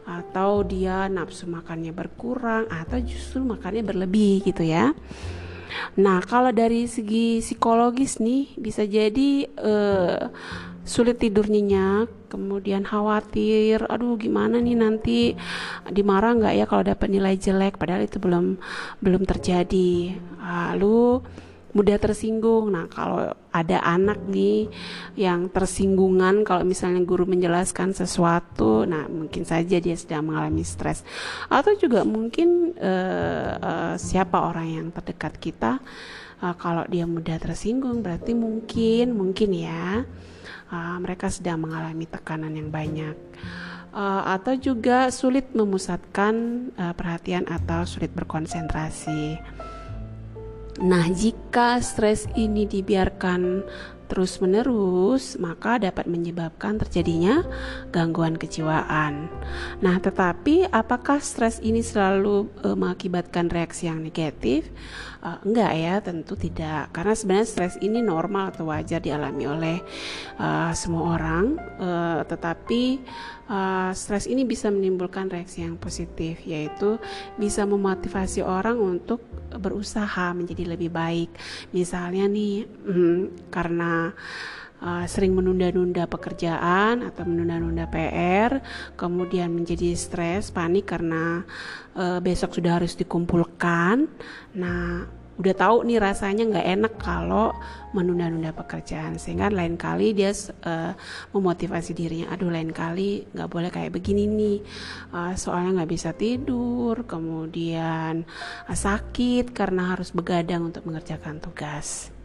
atau 0.06 0.62
dia 0.62 1.10
nafsu 1.10 1.50
makannya 1.50 1.90
berkurang 1.90 2.70
atau 2.70 3.00
justru 3.02 3.42
makannya 3.42 3.82
berlebih 3.82 4.44
gitu 4.44 4.62
ya. 4.62 4.94
Nah, 5.98 6.22
kalau 6.22 6.54
dari 6.54 6.86
segi 6.86 7.42
psikologis 7.42 8.22
nih 8.22 8.54
bisa 8.54 8.86
jadi 8.86 9.50
uh, 9.58 10.30
sulit 10.86 11.18
tidur 11.18 11.50
nyenyak, 11.50 12.30
kemudian 12.30 12.86
khawatir, 12.86 13.82
aduh 13.90 14.14
gimana 14.14 14.62
nih 14.62 14.78
nanti 14.78 15.18
dimarah 15.90 16.38
nggak 16.38 16.54
ya 16.54 16.64
kalau 16.70 16.86
dapat 16.86 17.08
nilai 17.10 17.34
jelek, 17.34 17.76
padahal 17.76 18.06
itu 18.06 18.22
belum 18.22 18.56
belum 19.02 19.22
terjadi. 19.26 20.14
Lalu 20.38 21.26
mudah 21.76 22.00
tersinggung. 22.00 22.72
Nah, 22.72 22.88
kalau 22.88 23.36
ada 23.52 23.78
anak 23.84 24.24
nih 24.24 24.72
yang 25.20 25.52
tersinggungan 25.52 26.40
kalau 26.48 26.64
misalnya 26.64 27.04
guru 27.04 27.28
menjelaskan 27.28 27.92
sesuatu, 27.92 28.88
nah 28.88 29.04
mungkin 29.04 29.44
saja 29.44 29.76
dia 29.76 29.92
sedang 29.92 30.32
mengalami 30.32 30.64
stres. 30.64 31.04
Atau 31.52 31.76
juga 31.76 32.08
mungkin 32.08 32.72
uh, 32.80 33.52
uh, 33.60 33.94
siapa 34.00 34.40
orang 34.40 34.68
yang 34.72 34.86
terdekat 34.88 35.36
kita 35.36 35.84
uh, 36.40 36.54
kalau 36.56 36.84
dia 36.88 37.04
mudah 37.04 37.36
tersinggung 37.36 38.00
berarti 38.00 38.32
mungkin 38.32 39.16
mungkin 39.16 39.50
ya 39.52 40.04
uh, 40.70 40.98
mereka 41.02 41.30
sedang 41.30 41.66
mengalami 41.66 42.06
tekanan 42.06 42.54
yang 42.54 42.70
banyak. 42.70 43.16
Uh, 43.96 44.28
atau 44.28 44.52
juga 44.60 45.08
sulit 45.08 45.56
memusatkan 45.56 46.68
uh, 46.76 46.92
perhatian 46.92 47.48
atau 47.48 47.88
sulit 47.88 48.12
berkonsentrasi. 48.12 49.40
Nah, 50.76 51.08
jika 51.08 51.80
stres 51.80 52.28
ini 52.36 52.68
dibiarkan 52.68 53.64
terus-menerus, 54.06 55.34
maka 55.42 55.82
dapat 55.82 56.06
menyebabkan 56.06 56.78
terjadinya 56.78 57.42
gangguan 57.90 58.38
kejiwaan. 58.38 59.26
Nah, 59.82 59.96
tetapi 59.98 60.70
apakah 60.70 61.18
stres 61.18 61.58
ini 61.58 61.82
selalu 61.82 62.46
e, 62.62 62.68
mengakibatkan 62.78 63.50
reaksi 63.50 63.90
yang 63.90 64.02
negatif? 64.02 64.70
E, 65.26 65.28
enggak 65.42 65.72
ya, 65.74 65.94
tentu 65.98 66.38
tidak. 66.38 66.94
Karena 66.94 67.14
sebenarnya 67.18 67.48
stres 67.50 67.74
ini 67.82 67.98
normal 67.98 68.54
atau 68.54 68.70
wajar 68.70 69.02
dialami 69.02 69.44
oleh 69.50 69.78
e, 70.38 70.46
semua 70.78 71.18
orang, 71.18 71.58
e, 71.58 71.90
tetapi 72.30 72.82
uh, 73.50 73.90
stres 73.94 74.26
ini 74.26 74.42
bisa 74.46 74.70
menimbulkan 74.70 75.30
reaksi 75.30 75.62
yang 75.62 75.78
positif 75.78 76.42
yaitu 76.46 76.98
bisa 77.38 77.62
memotivasi 77.66 78.42
orang 78.42 78.78
untuk 78.78 79.22
berusaha 79.54 80.34
menjadi 80.34 80.76
lebih 80.76 80.90
baik 80.90 81.30
misalnya 81.70 82.26
nih 82.26 82.66
hmm, 82.66 83.50
karena 83.50 84.10
uh, 84.82 85.04
sering 85.08 85.32
menunda-nunda 85.32 86.04
pekerjaan 86.08 87.06
atau 87.06 87.24
menunda-nunda 87.24 87.88
PR, 87.88 88.60
kemudian 88.98 89.52
menjadi 89.52 89.94
stres, 89.96 90.52
panik 90.52 90.88
karena 90.90 91.44
uh, 91.96 92.18
besok 92.20 92.56
sudah 92.56 92.82
harus 92.82 92.92
dikumpulkan. 92.98 94.04
Nah, 94.56 95.08
udah 95.36 95.54
tahu 95.54 95.84
nih 95.84 96.00
rasanya 96.00 96.48
nggak 96.48 96.68
enak 96.80 96.94
kalau 96.96 97.52
menunda-nunda 97.92 98.56
pekerjaan. 98.56 99.20
Sehingga 99.20 99.52
lain 99.52 99.76
kali 99.76 100.16
dia 100.16 100.32
uh, 100.64 100.96
memotivasi 101.36 101.92
dirinya 101.92 102.32
aduh 102.32 102.48
lain 102.48 102.72
kali 102.72 103.28
nggak 103.36 103.50
boleh 103.52 103.70
kayak 103.70 103.92
begini 103.92 104.24
nih. 104.26 104.58
Uh, 105.12 105.32
soalnya 105.36 105.82
nggak 105.82 105.92
bisa 105.92 106.10
tidur 106.16 107.04
kemudian 107.04 108.24
uh, 108.66 108.76
sakit 108.76 109.52
karena 109.52 109.92
harus 109.94 110.10
begadang 110.10 110.72
untuk 110.72 110.88
mengerjakan 110.88 111.38
tugas 111.38 112.15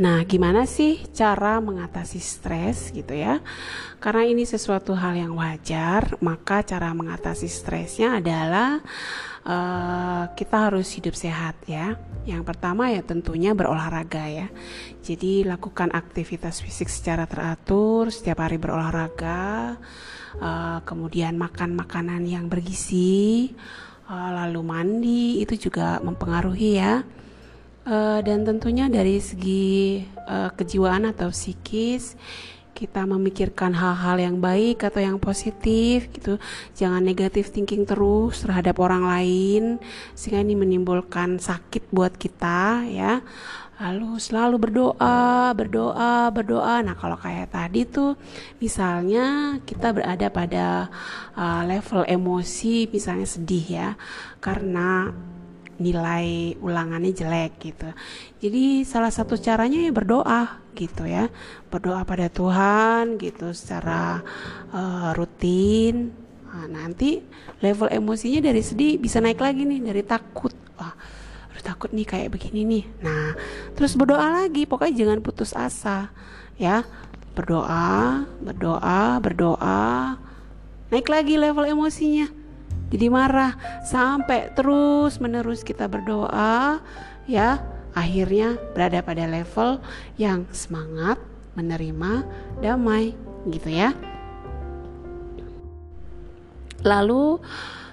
Nah, 0.00 0.24
gimana 0.24 0.64
sih 0.64 0.96
cara 1.12 1.60
mengatasi 1.60 2.24
stres 2.24 2.88
gitu 2.88 3.12
ya? 3.12 3.44
Karena 4.00 4.24
ini 4.24 4.48
sesuatu 4.48 4.96
hal 4.96 5.12
yang 5.12 5.36
wajar, 5.36 6.16
maka 6.24 6.64
cara 6.64 6.88
mengatasi 6.96 7.44
stresnya 7.44 8.16
adalah 8.16 8.80
uh, 9.44 10.32
kita 10.32 10.72
harus 10.72 10.88
hidup 10.96 11.12
sehat 11.12 11.52
ya. 11.68 12.00
Yang 12.24 12.48
pertama 12.48 12.88
ya 12.88 13.04
tentunya 13.04 13.52
berolahraga 13.52 14.24
ya. 14.24 14.48
Jadi 15.04 15.44
lakukan 15.44 15.92
aktivitas 15.92 16.64
fisik 16.64 16.88
secara 16.88 17.28
teratur, 17.28 18.08
setiap 18.08 18.40
hari 18.40 18.56
berolahraga, 18.56 19.76
uh, 20.40 20.80
kemudian 20.88 21.36
makan 21.36 21.76
makanan 21.76 22.24
yang 22.24 22.48
bergizi, 22.48 23.52
uh, 24.08 24.32
lalu 24.32 24.64
mandi 24.64 25.44
itu 25.44 25.68
juga 25.68 26.00
mempengaruhi 26.00 26.80
ya 26.80 27.04
uh, 27.86 28.20
dan 28.20 28.44
tentunya 28.44 28.90
dari 28.90 29.20
segi 29.20 30.04
uh, 30.28 30.50
kejiwaan 30.56 31.08
atau 31.08 31.32
psikis 31.32 32.16
kita 32.80 33.04
memikirkan 33.04 33.76
hal-hal 33.76 34.16
yang 34.16 34.36
baik 34.40 34.80
atau 34.88 35.04
yang 35.04 35.20
positif 35.20 36.08
gitu. 36.16 36.40
Jangan 36.72 37.04
negatif 37.04 37.52
thinking 37.52 37.84
terus 37.84 38.40
terhadap 38.40 38.80
orang 38.80 39.04
lain 39.04 39.76
sehingga 40.16 40.40
ini 40.40 40.56
menimbulkan 40.56 41.36
sakit 41.36 41.92
buat 41.92 42.16
kita 42.16 42.88
ya. 42.88 43.20
Lalu 43.80 44.16
selalu 44.16 44.56
berdoa 44.56 45.52
berdoa 45.52 46.32
berdoa. 46.32 46.80
Nah 46.80 46.96
kalau 46.96 47.20
kayak 47.20 47.52
tadi 47.52 47.84
tuh 47.84 48.16
misalnya 48.64 49.56
kita 49.68 49.92
berada 49.92 50.32
pada 50.32 50.88
uh, 51.36 51.62
level 51.68 52.08
emosi 52.08 52.88
misalnya 52.88 53.28
sedih 53.28 53.66
ya. 53.68 53.88
Karena 54.40 55.12
nilai 55.80 56.54
ulangannya 56.60 57.10
jelek 57.10 57.52
gitu. 57.58 57.88
Jadi 58.44 58.84
salah 58.84 59.08
satu 59.08 59.40
caranya 59.40 59.80
ya 59.80 59.90
berdoa 59.90 60.60
gitu 60.76 61.08
ya. 61.08 61.32
Berdoa 61.72 62.04
pada 62.04 62.28
Tuhan 62.28 63.16
gitu 63.16 63.50
secara 63.56 64.20
uh, 64.70 65.10
rutin. 65.16 66.12
Nah, 66.52 66.68
nanti 66.68 67.24
level 67.64 67.88
emosinya 67.88 68.44
dari 68.44 68.60
sedih 68.60 69.00
bisa 69.00 69.18
naik 69.24 69.40
lagi 69.40 69.64
nih 69.64 69.80
dari 69.80 70.02
takut. 70.04 70.52
Wah, 70.76 70.92
udah 71.50 71.62
takut 71.64 71.90
nih 71.96 72.04
kayak 72.04 72.36
begini 72.36 72.60
nih. 72.68 72.84
Nah, 73.00 73.32
terus 73.72 73.96
berdoa 73.96 74.44
lagi. 74.44 74.68
Pokoknya 74.68 75.08
jangan 75.08 75.24
putus 75.24 75.56
asa 75.56 76.12
ya. 76.60 76.84
Berdoa, 77.32 78.28
berdoa, 78.44 79.16
berdoa. 79.16 80.20
Naik 80.92 81.08
lagi 81.08 81.38
level 81.40 81.64
emosinya 81.64 82.39
jadi 82.90 83.06
marah 83.06 83.54
sampai 83.86 84.50
terus 84.52 85.22
menerus 85.22 85.62
kita 85.62 85.86
berdoa 85.86 86.82
ya. 87.30 87.62
Akhirnya 87.90 88.54
berada 88.70 89.02
pada 89.02 89.26
level 89.26 89.82
yang 90.14 90.46
semangat 90.54 91.18
menerima 91.58 92.22
damai 92.62 93.18
gitu 93.50 93.66
ya. 93.66 93.90
Lalu 96.86 97.42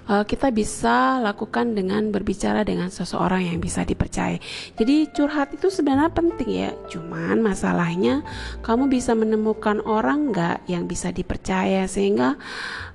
uh, 0.08 0.24
kita 0.24 0.50
bisa 0.50 1.20
lakukan 1.22 1.76
dengan 1.76 2.10
berbicara 2.10 2.64
dengan 2.64 2.90
seseorang 2.90 3.52
yang 3.52 3.60
bisa 3.60 3.84
dipercaya. 3.84 4.40
Jadi 4.80 5.12
curhat 5.12 5.54
itu 5.54 5.68
sebenarnya 5.68 6.12
penting 6.12 6.50
ya, 6.50 6.72
cuman 6.90 7.44
masalahnya 7.44 8.24
kamu 8.64 8.88
bisa 8.90 9.14
menemukan 9.14 9.84
orang 9.84 10.32
nggak 10.32 10.68
yang 10.72 10.88
bisa 10.88 11.12
dipercaya 11.12 11.86
sehingga 11.86 12.40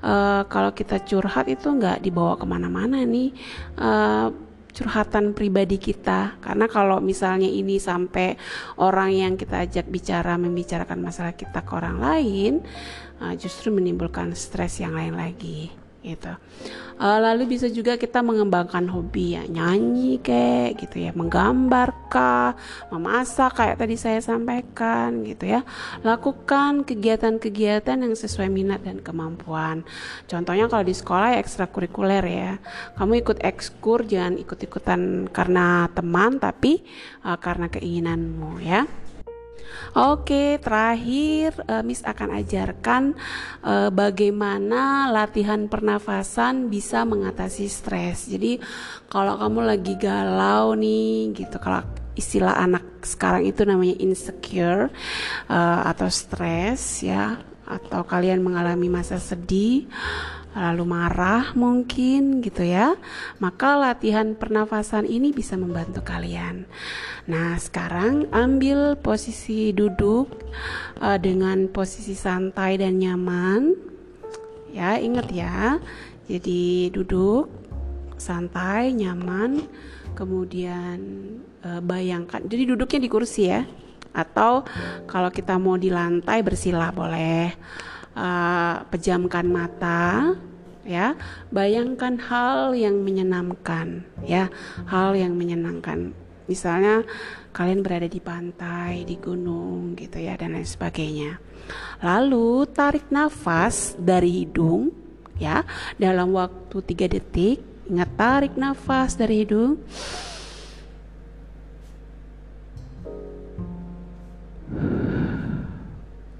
uh, 0.02 0.42
kalau 0.48 0.72
kita 0.72 1.04
curhat 1.04 1.46
itu 1.52 1.68
nggak 1.68 2.02
dibawa 2.02 2.34
ke 2.40 2.44
mana-mana 2.48 3.04
nih. 3.04 3.30
Uh, 3.76 4.32
curhatan 4.72 5.36
pribadi 5.36 5.76
kita 5.76 6.40
karena 6.40 6.64
kalau 6.64 6.96
misalnya 6.96 7.44
ini 7.44 7.76
sampai 7.76 8.40
orang 8.80 9.12
yang 9.12 9.32
kita 9.36 9.68
ajak 9.68 9.84
bicara 9.92 10.40
membicarakan 10.40 10.96
masalah 10.96 11.36
kita 11.36 11.60
ke 11.60 11.72
orang 11.76 12.00
lain 12.00 12.64
justru 13.36 13.68
menimbulkan 13.68 14.32
stres 14.32 14.80
yang 14.80 14.96
lain 14.96 15.12
lagi 15.12 15.81
gitu. 16.02 16.34
Uh, 17.02 17.18
lalu 17.18 17.56
bisa 17.56 17.66
juga 17.66 17.98
kita 17.98 18.22
mengembangkan 18.22 18.86
hobi 18.90 19.34
ya 19.34 19.42
nyanyi 19.46 20.22
kayak 20.22 20.78
gitu 20.82 21.02
ya, 21.02 21.10
menggambar 21.14 21.90
kah, 22.06 22.54
memasak 22.94 23.58
kayak 23.58 23.80
tadi 23.80 23.98
saya 23.98 24.22
sampaikan 24.22 25.26
gitu 25.26 25.50
ya. 25.50 25.66
Lakukan 26.06 26.86
kegiatan-kegiatan 26.86 27.98
yang 28.02 28.14
sesuai 28.14 28.46
minat 28.50 28.86
dan 28.86 29.02
kemampuan. 29.02 29.82
Contohnya 30.30 30.70
kalau 30.70 30.84
di 30.86 30.94
sekolah 30.94 31.34
ya 31.34 31.38
ekstrakurikuler 31.42 32.24
ya. 32.26 32.52
Kamu 32.94 33.18
ikut 33.18 33.38
ekskur 33.42 34.06
jangan 34.06 34.38
ikut-ikutan 34.38 35.26
karena 35.30 35.90
teman 35.90 36.38
tapi 36.38 36.86
uh, 37.26 37.38
karena 37.38 37.66
keinginanmu 37.66 38.62
ya. 38.62 38.86
Oke, 39.92 40.56
terakhir 40.56 41.52
uh, 41.68 41.84
Miss 41.84 42.00
akan 42.00 42.40
ajarkan 42.40 43.02
uh, 43.60 43.92
bagaimana 43.92 45.12
latihan 45.12 45.68
pernafasan 45.68 46.72
bisa 46.72 47.04
mengatasi 47.04 47.68
stres. 47.68 48.24
Jadi 48.30 48.56
kalau 49.12 49.36
kamu 49.36 49.60
lagi 49.68 49.94
galau 50.00 50.72
nih 50.72 51.36
gitu, 51.36 51.60
kalau 51.60 51.84
istilah 52.16 52.56
anak 52.56 53.04
sekarang 53.04 53.48
itu 53.48 53.64
namanya 53.68 53.96
insecure 54.00 54.88
uh, 55.52 55.80
atau 55.88 56.08
stres 56.08 57.04
ya, 57.04 57.36
atau 57.68 58.04
kalian 58.04 58.40
mengalami 58.40 58.88
masa 58.88 59.16
sedih 59.16 59.88
lalu 60.52 60.84
marah 60.84 61.56
mungkin 61.56 62.44
gitu 62.44 62.64
ya, 62.64 62.96
maka 63.40 63.76
latihan 63.80 64.36
pernafasan 64.36 65.08
ini 65.08 65.32
bisa 65.32 65.56
membantu 65.56 66.04
kalian. 66.04 66.68
Nah, 67.24 67.56
sekarang 67.56 68.28
ambil 68.34 68.98
posisi 69.00 69.72
duduk 69.72 70.28
uh, 71.00 71.16
dengan 71.16 71.70
posisi 71.72 72.12
santai 72.12 72.76
dan 72.76 73.00
nyaman. 73.00 73.72
Ya, 74.72 74.96
ingat 75.00 75.28
ya. 75.32 75.80
Jadi 76.28 76.88
duduk 76.92 77.48
santai, 78.16 78.92
nyaman, 78.92 79.64
kemudian 80.16 80.98
uh, 81.64 81.80
bayangkan. 81.80 82.44
Jadi 82.44 82.76
duduknya 82.76 83.00
di 83.00 83.10
kursi 83.10 83.42
ya. 83.48 83.64
Atau 84.12 84.68
kalau 85.08 85.32
kita 85.32 85.56
mau 85.56 85.80
di 85.80 85.88
lantai 85.88 86.44
bersila 86.44 86.92
boleh 86.92 87.56
uh, 88.16 88.84
pejamkan 88.88 89.46
mata 89.48 90.36
ya. 90.84 91.14
Bayangkan 91.52 92.18
hal 92.18 92.76
yang 92.76 93.00
menyenangkan 93.02 94.06
ya. 94.24 94.48
Hal 94.88 95.16
yang 95.16 95.36
menyenangkan. 95.36 96.14
Misalnya 96.50 97.06
kalian 97.54 97.84
berada 97.84 98.08
di 98.08 98.18
pantai 98.18 99.06
di 99.06 99.16
gunung 99.16 99.94
gitu 99.96 100.18
ya 100.18 100.36
dan 100.36 100.56
lain 100.56 100.66
sebagainya. 100.66 101.38
Lalu 102.02 102.66
tarik 102.74 103.08
nafas 103.08 103.94
dari 103.96 104.42
hidung 104.42 104.90
ya. 105.38 105.62
Dalam 105.96 106.34
waktu 106.34 106.82
3 106.82 107.14
detik 107.18 107.62
ingat 107.86 108.10
tarik 108.14 108.54
nafas 108.56 109.18
dari 109.18 109.42
hidung 109.42 109.78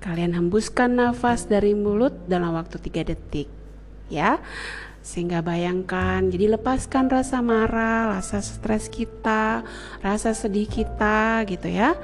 Kalian 0.03 0.35
hembuskan 0.35 0.99
nafas 0.99 1.47
dari 1.47 1.79
mulut 1.79 2.27
dalam 2.27 2.59
waktu 2.59 2.83
3 2.83 3.07
detik. 3.07 3.47
Ya. 4.11 4.43
Sehingga 5.03 5.43
bayangkan, 5.43 6.27
jadi 6.31 6.59
lepaskan 6.59 7.11
rasa 7.11 7.43
marah, 7.43 8.19
rasa 8.19 8.39
stres 8.43 8.87
kita, 8.91 9.67
rasa 10.03 10.31
sedih 10.35 10.67
kita 10.67 11.47
gitu 11.47 11.71
ya. 11.71 11.95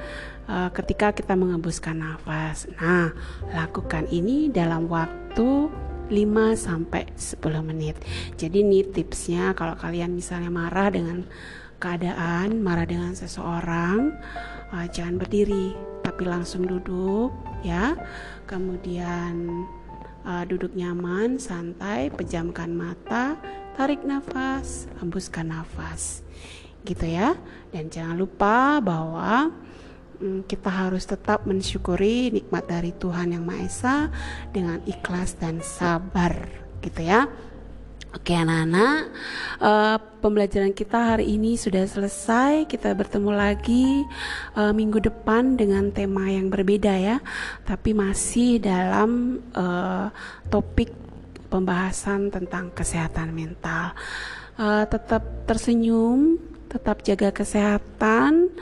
Uh, 0.49 0.71
ketika 0.73 1.13
kita 1.13 1.35
mengembuskan 1.35 1.99
nafas. 1.99 2.65
Nah, 2.79 3.13
lakukan 3.53 4.09
ini 4.09 4.49
dalam 4.49 4.89
waktu 4.89 5.69
5 6.09 6.57
sampai 6.57 7.05
10 7.13 7.61
menit. 7.61 7.95
Jadi 8.35 8.65
ini 8.65 8.81
tipsnya 8.81 9.53
kalau 9.53 9.77
kalian 9.77 10.17
misalnya 10.17 10.49
marah 10.49 10.89
dengan 10.89 11.23
keadaan, 11.79 12.59
marah 12.59 12.85
dengan 12.85 13.15
seseorang, 13.15 14.13
uh, 14.75 14.87
jangan 14.91 15.17
berdiri 15.17 15.73
tapi 16.03 16.27
langsung 16.27 16.67
duduk 16.67 17.31
ya. 17.63 17.95
Kemudian 18.43 19.63
uh, 20.27 20.43
duduk 20.43 20.75
nyaman, 20.75 21.39
santai, 21.39 22.11
pejamkan 22.11 22.75
mata, 22.75 23.39
tarik 23.79 24.03
nafas, 24.03 24.91
hembuskan 24.99 25.55
nafas. 25.55 26.21
Gitu 26.83 27.07
ya. 27.07 27.39
Dan 27.71 27.87
jangan 27.87 28.17
lupa 28.19 28.83
bahwa 28.83 29.53
um, 30.19 30.43
kita 30.43 30.67
harus 30.67 31.07
tetap 31.07 31.47
mensyukuri 31.47 32.33
nikmat 32.33 32.67
dari 32.67 32.91
Tuhan 32.91 33.35
yang 33.37 33.45
Maha 33.47 33.63
Esa 33.63 33.97
dengan 34.51 34.83
ikhlas 34.83 35.37
dan 35.37 35.63
sabar, 35.63 36.49
gitu 36.83 37.05
ya. 37.05 37.29
Oke 38.09 38.33
anak-anak, 38.33 39.13
uh, 39.61 39.97
pembelajaran 40.17 40.73
kita 40.73 41.13
hari 41.13 41.37
ini 41.37 41.53
sudah 41.53 41.85
selesai. 41.85 42.65
Kita 42.65 42.89
bertemu 42.97 43.29
lagi 43.29 44.01
uh, 44.57 44.73
minggu 44.73 44.97
depan 44.97 45.53
dengan 45.53 45.93
tema 45.93 46.25
yang 46.25 46.49
berbeda 46.49 46.89
ya, 46.97 47.21
tapi 47.69 47.93
masih 47.93 48.65
dalam 48.65 49.37
uh, 49.53 50.09
topik 50.49 50.89
pembahasan 51.53 52.33
tentang 52.33 52.73
kesehatan 52.73 53.29
mental. 53.29 53.93
Uh, 54.57 54.89
tetap 54.89 55.45
tersenyum, 55.45 56.41
tetap 56.69 57.01
jaga 57.01 57.33
kesehatan 57.33 58.53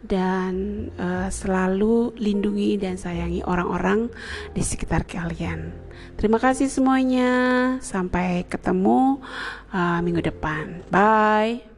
dan 0.00 0.52
uh, 0.96 1.28
selalu 1.28 2.16
lindungi 2.16 2.80
dan 2.80 2.96
sayangi 2.96 3.44
orang-orang 3.44 4.08
di 4.56 4.64
sekitar 4.64 5.04
kalian. 5.04 5.70
Terima 6.16 6.40
kasih 6.40 6.72
semuanya. 6.72 7.30
Sampai 7.84 8.48
ketemu 8.48 9.20
uh, 9.70 10.00
minggu 10.00 10.24
depan. 10.24 10.88
Bye. 10.88 11.69